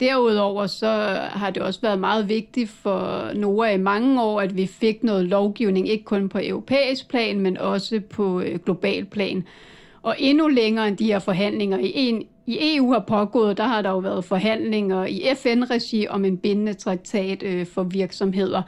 Derudover 0.00 0.66
så 0.66 0.86
har 1.30 1.50
det 1.50 1.62
også 1.62 1.80
været 1.80 1.98
meget 1.98 2.28
vigtigt 2.28 2.70
for 2.70 3.30
Nora 3.34 3.70
i 3.70 3.76
mange 3.76 4.22
år, 4.22 4.40
at 4.40 4.56
vi 4.56 4.66
fik 4.66 5.02
noget 5.02 5.24
lovgivning, 5.24 5.88
ikke 5.88 6.04
kun 6.04 6.28
på 6.28 6.38
europæisk 6.42 7.08
plan, 7.08 7.40
men 7.40 7.58
også 7.58 8.00
på 8.10 8.40
øh, 8.40 8.58
global 8.64 9.04
plan. 9.04 9.44
Og 10.02 10.16
endnu 10.18 10.48
længere 10.48 10.88
end 10.88 10.96
de 10.96 11.06
her 11.06 11.18
forhandlinger 11.18 11.78
i, 11.78 11.92
en, 11.94 12.22
i 12.46 12.76
EU 12.76 12.92
har 12.92 13.04
pågået, 13.08 13.56
der 13.56 13.64
har 13.64 13.82
der 13.82 13.90
jo 13.90 13.98
været 13.98 14.24
forhandlinger 14.24 15.06
i 15.06 15.22
FN-regi 15.36 16.08
om 16.08 16.24
en 16.24 16.38
bindende 16.38 16.74
traktat 16.74 17.42
øh, 17.42 17.66
for 17.66 17.82
virksomheder 17.82 18.62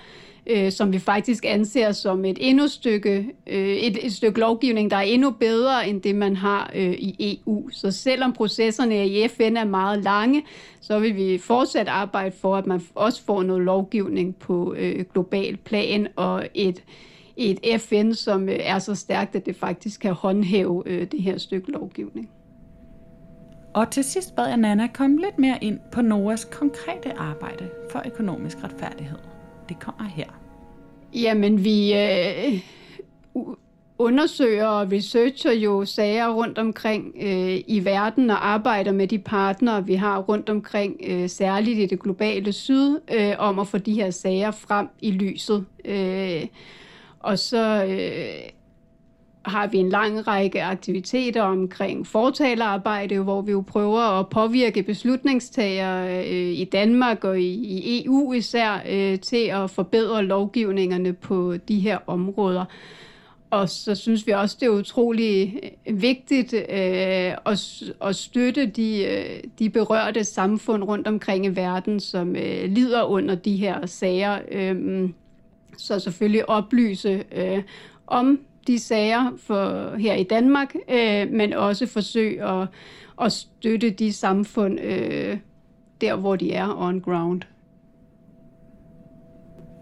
øh, 0.49 0.73
som 0.73 0.93
vi 0.93 0.99
faktisk 0.99 1.45
anser 1.49 1.93
som 1.93 2.25
et 2.25 2.39
endnu 2.41 2.69
stykke, 2.69 3.29
øh, 3.47 3.69
et, 3.69 4.07
et 4.07 4.13
stykke 4.13 4.41
lovgivning, 4.41 4.91
der 4.91 4.97
er 4.97 5.01
endnu 5.01 5.31
bedre 5.31 5.89
end 5.89 6.03
det, 6.03 6.15
man 6.15 6.37
har 6.37 6.71
øh, 6.75 6.93
i 6.93 7.41
EU. 7.47 7.69
Så 7.69 7.91
selvom 7.91 8.33
processerne 8.33 9.09
i 9.09 9.29
FN 9.29 9.57
er 9.57 9.65
meget 9.65 10.05
lange, 10.05 10.45
så 10.81 10.99
vil 10.99 11.17
vi 11.17 11.39
fortsat 11.39 11.89
arbejde 11.89 12.37
for, 12.41 12.57
at 12.57 12.67
man 12.67 12.81
også 12.95 13.23
får 13.25 13.43
noget 13.43 13.63
lovgivning 13.63 14.37
på 14.37 14.75
øh, 14.75 15.05
global 15.13 15.57
plan 15.57 16.09
og 16.17 16.49
et 16.55 16.83
et 17.41 17.81
FN, 17.81 18.13
som 18.13 18.49
øh, 18.49 18.57
er 18.61 18.79
så 18.79 18.95
stærkt, 18.95 19.37
at 19.37 19.47
det 19.47 19.57
faktisk 19.57 20.01
kan 20.01 20.13
håndhæve 20.13 20.83
øh, 20.87 21.07
det 21.11 21.23
her 21.23 21.39
stykke 21.39 21.71
lovgivning. 21.71 22.31
Og 23.75 23.91
til 23.91 24.05
sidst 24.05 24.37
bad 24.37 24.49
jeg 24.49 24.57
Nana 24.57 24.87
komme 24.87 25.21
lidt 25.21 25.39
mere 25.39 25.59
ind 25.61 25.81
på 25.93 26.03
Noras 26.03 26.45
konkrete 26.45 27.19
arbejde 27.19 27.71
for 27.93 28.03
økonomisk 28.07 28.65
retfærdighed. 28.65 29.38
Det 29.69 29.79
kommer 29.81 30.05
her. 30.05 30.27
Jamen, 31.15 31.65
vi 31.65 31.95
øh, 31.95 32.61
undersøger 33.99 34.67
og 34.67 34.93
researcher 34.93 35.53
jo 35.53 35.85
sager 35.85 36.29
rundt 36.29 36.59
omkring 36.59 37.15
øh, 37.21 37.61
i 37.67 37.85
verden 37.85 38.31
og 38.31 38.49
arbejder 38.49 38.93
med 38.93 39.09
de 39.09 39.19
partnere, 39.19 39.87
vi 39.87 39.95
har 39.95 40.19
rundt 40.19 40.49
omkring, 40.49 40.97
øh, 41.07 41.29
særligt 41.29 41.79
i 41.79 41.87
det 41.87 42.01
globale 42.01 42.53
syd, 42.53 42.99
øh, 43.15 43.35
om 43.39 43.59
at 43.59 43.67
få 43.67 43.79
de 43.79 43.95
her 43.95 44.11
sager 44.11 44.51
frem 44.51 44.89
i 45.01 45.11
lyset. 45.11 45.65
Øh, 45.85 46.47
og 47.21 47.39
så 47.39 47.85
øh, 47.85 48.51
har 49.43 49.67
vi 49.67 49.79
en 49.79 49.89
lang 49.89 50.27
række 50.27 50.63
aktiviteter 50.63 51.43
omkring 51.43 52.07
fortalerarbejde, 52.07 53.19
hvor 53.19 53.43
vi 53.43 53.53
jo 53.53 53.61
prøver 53.61 54.21
at 54.21 54.29
påvirke 54.29 54.83
beslutningstagere 54.83 56.27
øh, 56.27 56.53
i 56.59 56.65
Danmark 56.65 57.25
og 57.25 57.41
i, 57.41 57.53
i 57.65 58.05
EU 58.05 58.33
især 58.33 58.83
øh, 58.89 59.21
til 59.21 59.47
at 59.47 59.71
forbedre 59.71 60.25
lovgivningerne 60.25 61.13
på 61.13 61.57
de 61.57 61.81
her 61.81 61.99
områder. 62.07 62.65
Og 63.51 63.69
så 63.69 63.95
synes 63.95 64.27
vi 64.27 64.33
også, 64.33 64.57
det 64.61 64.67
er 64.67 64.71
utrolig 64.71 65.61
øh, 65.87 66.03
vigtigt 66.03 66.55
øh, 66.55 67.33
at, 67.47 67.83
at 68.03 68.17
støtte 68.17 68.67
de, 68.67 69.05
øh, 69.05 69.43
de 69.59 69.71
berørte 69.71 70.25
samfund 70.25 70.85
rundt 70.85 71.07
omkring 71.07 71.47
i 71.47 71.49
verden, 71.49 72.01
som 72.01 72.37
øh, 72.37 72.65
lider 72.73 73.03
under 73.03 73.35
de 73.35 73.57
her 73.57 73.87
sager. 73.87 74.39
Øh, 74.51 75.09
så 75.77 75.99
selvfølgelig 75.99 76.49
oplyse 76.49 77.25
øh, 77.33 77.63
om 78.07 78.41
de 78.69 78.79
sager 78.79 79.31
for 79.37 79.97
her 79.97 80.15
i 80.15 80.23
Danmark, 80.23 80.75
øh, 80.89 81.31
men 81.31 81.53
også 81.53 81.87
forsøge 81.87 82.45
at, 82.45 82.69
at 83.21 83.33
støtte 83.33 83.91
de 83.91 84.13
samfund 84.13 84.81
øh, 84.81 85.39
der, 86.01 86.17
hvor 86.17 86.37
de 86.37 86.53
er 86.53 86.75
on 86.79 87.01
ground. 87.01 87.43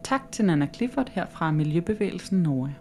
Tak 0.04 0.32
til 0.32 0.44
Nana 0.44 0.68
Clifford 0.74 1.08
her 1.10 1.26
fra 1.26 1.50
Miljøbevægelsen 1.50 2.42
Norge. 2.42 2.76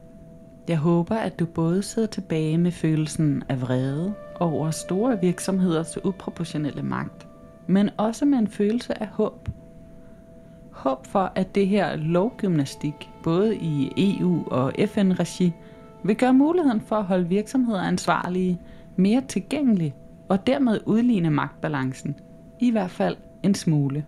Jeg 0.67 0.77
håber, 0.77 1.15
at 1.15 1.39
du 1.39 1.45
både 1.45 1.83
sidder 1.83 2.07
tilbage 2.07 2.57
med 2.57 2.71
følelsen 2.71 3.43
af 3.49 3.61
vrede 3.61 4.13
over 4.39 4.71
store 4.71 5.21
virksomheders 5.21 6.05
uproportionelle 6.05 6.83
magt, 6.83 7.27
men 7.67 7.89
også 7.97 8.25
med 8.25 8.37
en 8.37 8.47
følelse 8.47 9.01
af 9.01 9.07
håb. 9.07 9.49
Håb 10.71 11.05
for, 11.05 11.31
at 11.35 11.55
det 11.55 11.67
her 11.67 11.95
lovgymnastik, 11.95 13.09
både 13.23 13.55
i 13.55 13.91
EU 13.97 14.43
og 14.51 14.73
FN-regi, 14.87 15.53
vil 16.05 16.15
gøre 16.15 16.33
muligheden 16.33 16.81
for 16.81 16.95
at 16.95 17.03
holde 17.03 17.27
virksomheder 17.27 17.81
ansvarlige 17.81 18.59
mere 18.95 19.21
tilgængelig 19.27 19.95
og 20.29 20.47
dermed 20.47 20.79
udligne 20.85 21.29
magtbalancen, 21.29 22.15
i 22.59 22.71
hvert 22.71 22.91
fald 22.91 23.17
en 23.43 23.55
smule. 23.55 24.05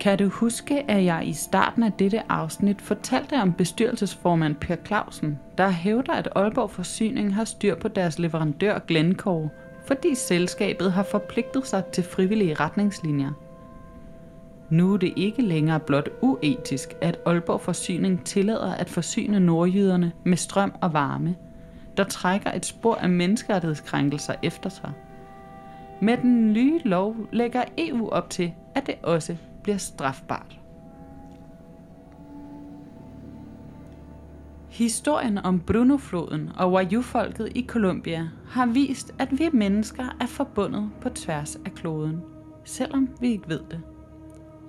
Kan 0.00 0.18
du 0.18 0.28
huske, 0.28 0.90
at 0.90 1.04
jeg 1.04 1.22
i 1.26 1.32
starten 1.32 1.82
af 1.82 1.92
dette 1.92 2.32
afsnit 2.32 2.80
fortalte 2.82 3.34
om 3.34 3.52
bestyrelsesformand 3.52 4.54
Per 4.54 4.76
Clausen, 4.86 5.38
der 5.58 5.68
hævder, 5.68 6.12
at 6.12 6.28
Aalborg 6.34 6.70
Forsyning 6.70 7.34
har 7.34 7.44
styr 7.44 7.74
på 7.74 7.88
deres 7.88 8.18
leverandør 8.18 8.78
Glencore, 8.78 9.48
fordi 9.86 10.14
selskabet 10.14 10.92
har 10.92 11.02
forpligtet 11.02 11.66
sig 11.66 11.84
til 11.84 12.04
frivillige 12.04 12.54
retningslinjer– 12.54 13.32
nu 14.70 14.92
er 14.92 14.96
det 14.96 15.12
ikke 15.16 15.42
længere 15.42 15.80
blot 15.80 16.08
uetisk, 16.20 16.94
at 17.00 17.18
Aalborg 17.26 17.60
Forsyning 17.60 18.24
tillader 18.24 18.74
at 18.74 18.90
forsyne 18.90 19.40
nordjyderne 19.40 20.12
med 20.24 20.36
strøm 20.36 20.72
og 20.80 20.92
varme, 20.92 21.34
der 21.96 22.04
trækker 22.04 22.52
et 22.52 22.66
spor 22.66 22.94
af 22.94 23.08
menneskerettighedskrænkelser 23.08 24.34
efter 24.42 24.70
sig. 24.70 24.92
Med 26.00 26.16
den 26.16 26.52
nye 26.52 26.80
lov 26.84 27.16
lægger 27.32 27.64
EU 27.78 28.08
op 28.08 28.30
til, 28.30 28.52
at 28.74 28.86
det 28.86 28.94
også 29.02 29.36
bliver 29.62 29.78
strafbart. 29.78 30.60
Historien 34.68 35.38
om 35.38 35.60
Brunofloden 35.60 36.50
og 36.56 36.72
Wayuu-folket 36.72 37.52
i 37.54 37.66
Colombia 37.66 38.28
har 38.48 38.66
vist, 38.66 39.14
at 39.18 39.28
vi 39.30 39.48
mennesker 39.52 40.16
er 40.20 40.26
forbundet 40.26 40.90
på 41.00 41.08
tværs 41.08 41.56
af 41.56 41.72
kloden, 41.74 42.20
selvom 42.64 43.08
vi 43.20 43.28
ikke 43.28 43.48
ved 43.48 43.60
det. 43.70 43.80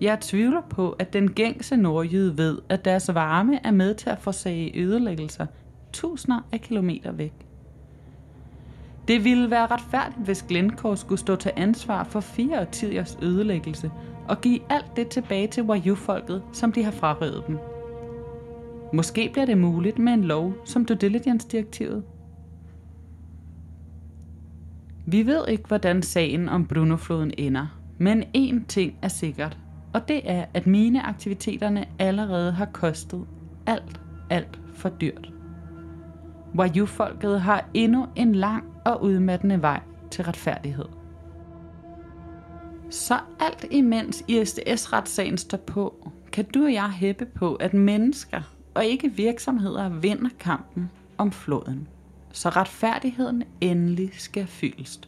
Jeg 0.02 0.20
tvivler 0.20 0.62
på, 0.70 0.90
at 0.90 1.14
den 1.14 1.32
gængse 1.32 1.78
nordjyde 1.78 2.38
ved, 2.38 2.58
at 2.70 2.86
deres 2.86 3.14
varme 3.14 3.66
er 3.66 3.72
med 3.72 3.96
til 3.96 4.10
at 4.10 4.20
forsage 4.20 4.80
ødelæggelser 4.80 5.46
tusinder 5.94 6.40
af 6.52 6.62
kilometer 6.62 7.12
væk. 7.12 7.34
Det 9.08 9.24
ville 9.24 9.52
være 9.52 9.66
retfærdigt, 9.66 10.26
hvis 10.26 10.44
Glencore 10.44 10.98
skulle 10.98 11.20
stå 11.20 11.36
til 11.36 11.52
ansvar 11.56 12.04
for 12.04 12.20
fire 12.20 12.62
årtiers 12.62 13.18
ødelæggelse 13.22 13.92
og 14.28 14.42
give 14.42 14.60
alt 14.70 14.96
det 14.96 15.08
tilbage 15.08 15.48
til 15.48 15.64
Wayuu-folket, 15.64 16.42
som 16.54 16.72
de 16.72 16.84
har 16.84 16.92
frarøvet 16.92 17.44
dem. 17.48 17.58
Måske 18.94 19.30
bliver 19.34 19.46
det 19.46 19.58
muligt 19.58 20.00
med 20.00 20.14
en 20.14 20.24
lov 20.24 20.54
som 20.66 20.86
due 20.86 20.98
diligence-direktivet. 20.98 22.04
Vi 25.06 25.26
ved 25.26 25.48
ikke, 25.48 25.68
hvordan 25.68 26.02
sagen 26.02 26.50
om 26.50 26.66
Brunofloden 26.66 27.32
ender, 27.38 27.80
men 27.98 28.24
én 28.24 28.66
ting 28.68 28.96
er 29.02 29.08
sikkert, 29.08 29.58
og 29.94 30.08
det 30.08 30.22
er, 30.32 30.46
at 30.54 30.68
mine 30.68 31.02
aktiviteterne 31.02 31.86
allerede 32.00 32.52
har 32.52 32.66
kostet 32.66 33.26
alt, 33.66 34.02
alt 34.30 34.60
for 34.76 34.90
dyrt. 34.90 35.32
Wayuu-folket 36.56 37.42
har 37.42 37.70
endnu 37.74 38.06
en 38.16 38.36
lang 38.36 38.64
og 38.86 39.04
udmattende 39.04 39.62
vej 39.62 39.82
til 40.12 40.24
retfærdighed. 40.24 40.86
Så 42.90 43.20
alt 43.40 43.66
imens 43.72 44.24
ISDS-retssagen 44.28 45.38
står 45.38 45.58
på, 45.58 46.12
kan 46.32 46.46
du 46.46 46.64
og 46.64 46.74
jeg 46.74 46.90
hæppe 46.90 47.26
på, 47.26 47.56
at 47.56 47.74
mennesker 47.74 48.42
og 48.76 48.86
ikke 48.86 49.12
virksomheder 49.12 49.90
vinder 49.90 50.30
kampen 50.40 50.90
om 51.18 51.32
floden, 51.32 51.88
så 52.32 52.50
retfærdigheden 52.50 53.44
endelig 53.62 54.10
skal 54.14 54.48
fyldes. 54.48 55.02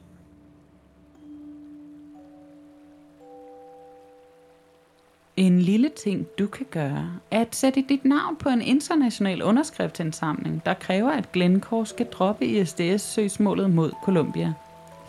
En 5.40 5.62
lille 5.62 5.90
ting, 5.90 6.28
du 6.40 6.48
kan 6.48 6.66
gøre, 6.72 7.12
er 7.32 7.42
at 7.42 7.56
sætte 7.56 7.86
dit 7.90 8.06
navn 8.06 8.36
på 8.36 8.50
en 8.50 8.62
international 8.62 9.44
underskriftsindsamling, 9.44 10.62
der 10.66 10.74
kræver, 10.74 11.12
at 11.12 11.32
Glencore 11.32 11.86
skal 11.86 12.06
droppe 12.06 12.46
ISDS-søgsmålet 12.46 13.70
mod 13.70 13.92
Colombia. 14.04 14.54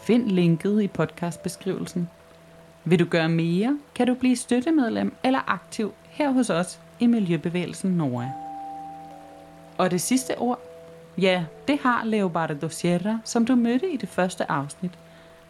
Find 0.03 0.29
linket 0.29 0.83
i 0.83 0.89
podcastbeskrivelsen. 0.89 2.09
Vil 2.85 2.99
du 2.99 3.05
gøre 3.05 3.29
mere, 3.29 3.79
kan 3.95 4.07
du 4.07 4.15
blive 4.15 4.37
støttemedlem 4.37 5.15
eller 5.25 5.41
aktiv 5.47 5.93
her 6.09 6.31
hos 6.31 6.51
os 6.51 6.81
i 7.01 7.07
Miljøbevægelsen 7.07 7.91
Nora. 7.91 8.29
Og 9.79 9.91
det 9.91 10.01
sidste 10.01 10.39
ord, 10.39 10.61
ja, 11.19 11.45
det 11.69 11.79
har 11.79 12.05
Leobardo 12.05 12.69
Sierra, 12.69 13.19
som 13.25 13.47
du 13.47 13.55
mødte 13.55 13.93
i 13.93 13.97
det 13.97 14.09
første 14.09 14.51
afsnit. 14.51 14.93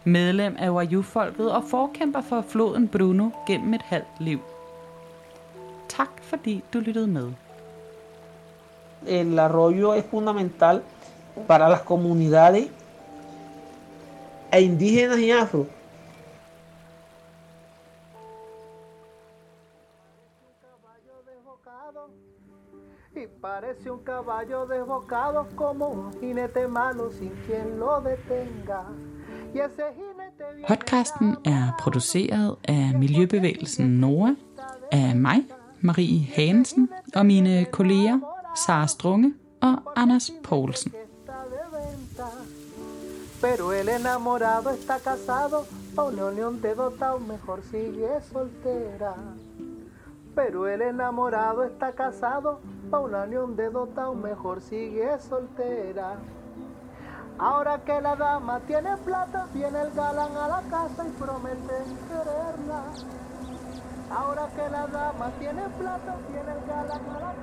Medlem 0.05 0.57
af 0.59 0.71
Wayuu-folket 0.71 1.53
og 1.53 1.65
forkæmper 1.65 2.21
for 2.21 2.45
floden 2.49 2.89
Bruno 2.89 3.31
gennem 3.47 3.75
et 3.75 3.83
halvt 3.83 4.21
liv. 4.21 4.41
Tak 5.97 6.23
fordi 6.23 6.65
du 6.73 6.81
lyttede 6.81 7.07
med. 7.07 7.33
El 9.07 9.39
arroyo 9.39 9.95
es 9.95 10.05
fundamental 10.11 10.83
para 11.49 11.69
las 11.69 11.81
comunidades 11.81 12.69
indígenas 14.53 15.19
y 15.19 15.31
afro. 15.31 15.67
y 23.23 23.27
parece 23.27 23.91
un 23.91 24.03
caballo 24.05 24.67
desbocado 24.67 25.47
como 25.57 25.89
un 25.89 26.13
jinete 26.21 26.69
malo 26.69 27.11
sin 27.11 27.33
quien 27.47 27.79
lo 27.79 28.01
detenga. 28.01 28.83
Y 29.55 29.59
ese 29.59 29.85
jinete 29.99 30.45
viene 30.55 30.69
Podcasten 30.69 31.37
er 31.45 31.75
produceret 31.79 32.57
af 32.69 32.95
Miljøbevægelsen 32.99 33.87
Nora, 33.87 34.35
af 34.93 35.17
mig, 35.17 35.45
Marie 35.83 36.29
Hansen, 36.37 36.89
og 37.15 37.27
mine 37.27 37.65
kolleger 37.65 38.19
Sara 38.55 38.87
Strunge 38.87 39.35
Poulsen. 40.43 40.93
Pero 43.41 43.73
el 43.73 43.89
enamorado 43.89 44.71
está 44.71 44.99
casado, 44.99 45.65
pa' 45.97 46.05
una 46.05 46.27
unión 46.27 46.61
de 46.61 46.75
dotado 46.75 47.19
mejor 47.19 47.63
sigue 47.71 48.21
soltera. 48.33 49.15
Pero 50.35 50.69
el 50.69 50.83
enamorado 50.83 51.65
está 51.65 51.93
casado, 51.93 52.61
pa' 52.91 53.01
una 53.01 53.23
unión 53.23 53.57
de 53.57 53.71
dotado 53.71 54.15
mejor 54.15 54.61
sigue 54.61 55.19
soltera. 55.29 56.19
Ahora 57.39 57.79
que 57.79 57.99
la 58.03 58.15
dama 58.17 58.61
tiene 58.67 58.95
plata, 58.99 59.47
viene 59.55 59.81
el 59.81 59.91
galán 59.93 60.37
a 60.37 60.49
la 60.49 60.63
casa 60.69 61.07
y 61.09 61.11
promete 61.23 61.77
quererla. 62.09 62.83
Ahora 64.11 64.49
que 64.49 64.69
la 64.69 64.87
dama 64.89 65.31
tiene 65.39 65.63
plata, 65.79 66.17
viene 66.29 66.53
el 66.53 66.67
galán 66.67 67.09
a 67.09 67.21
la 67.21 67.35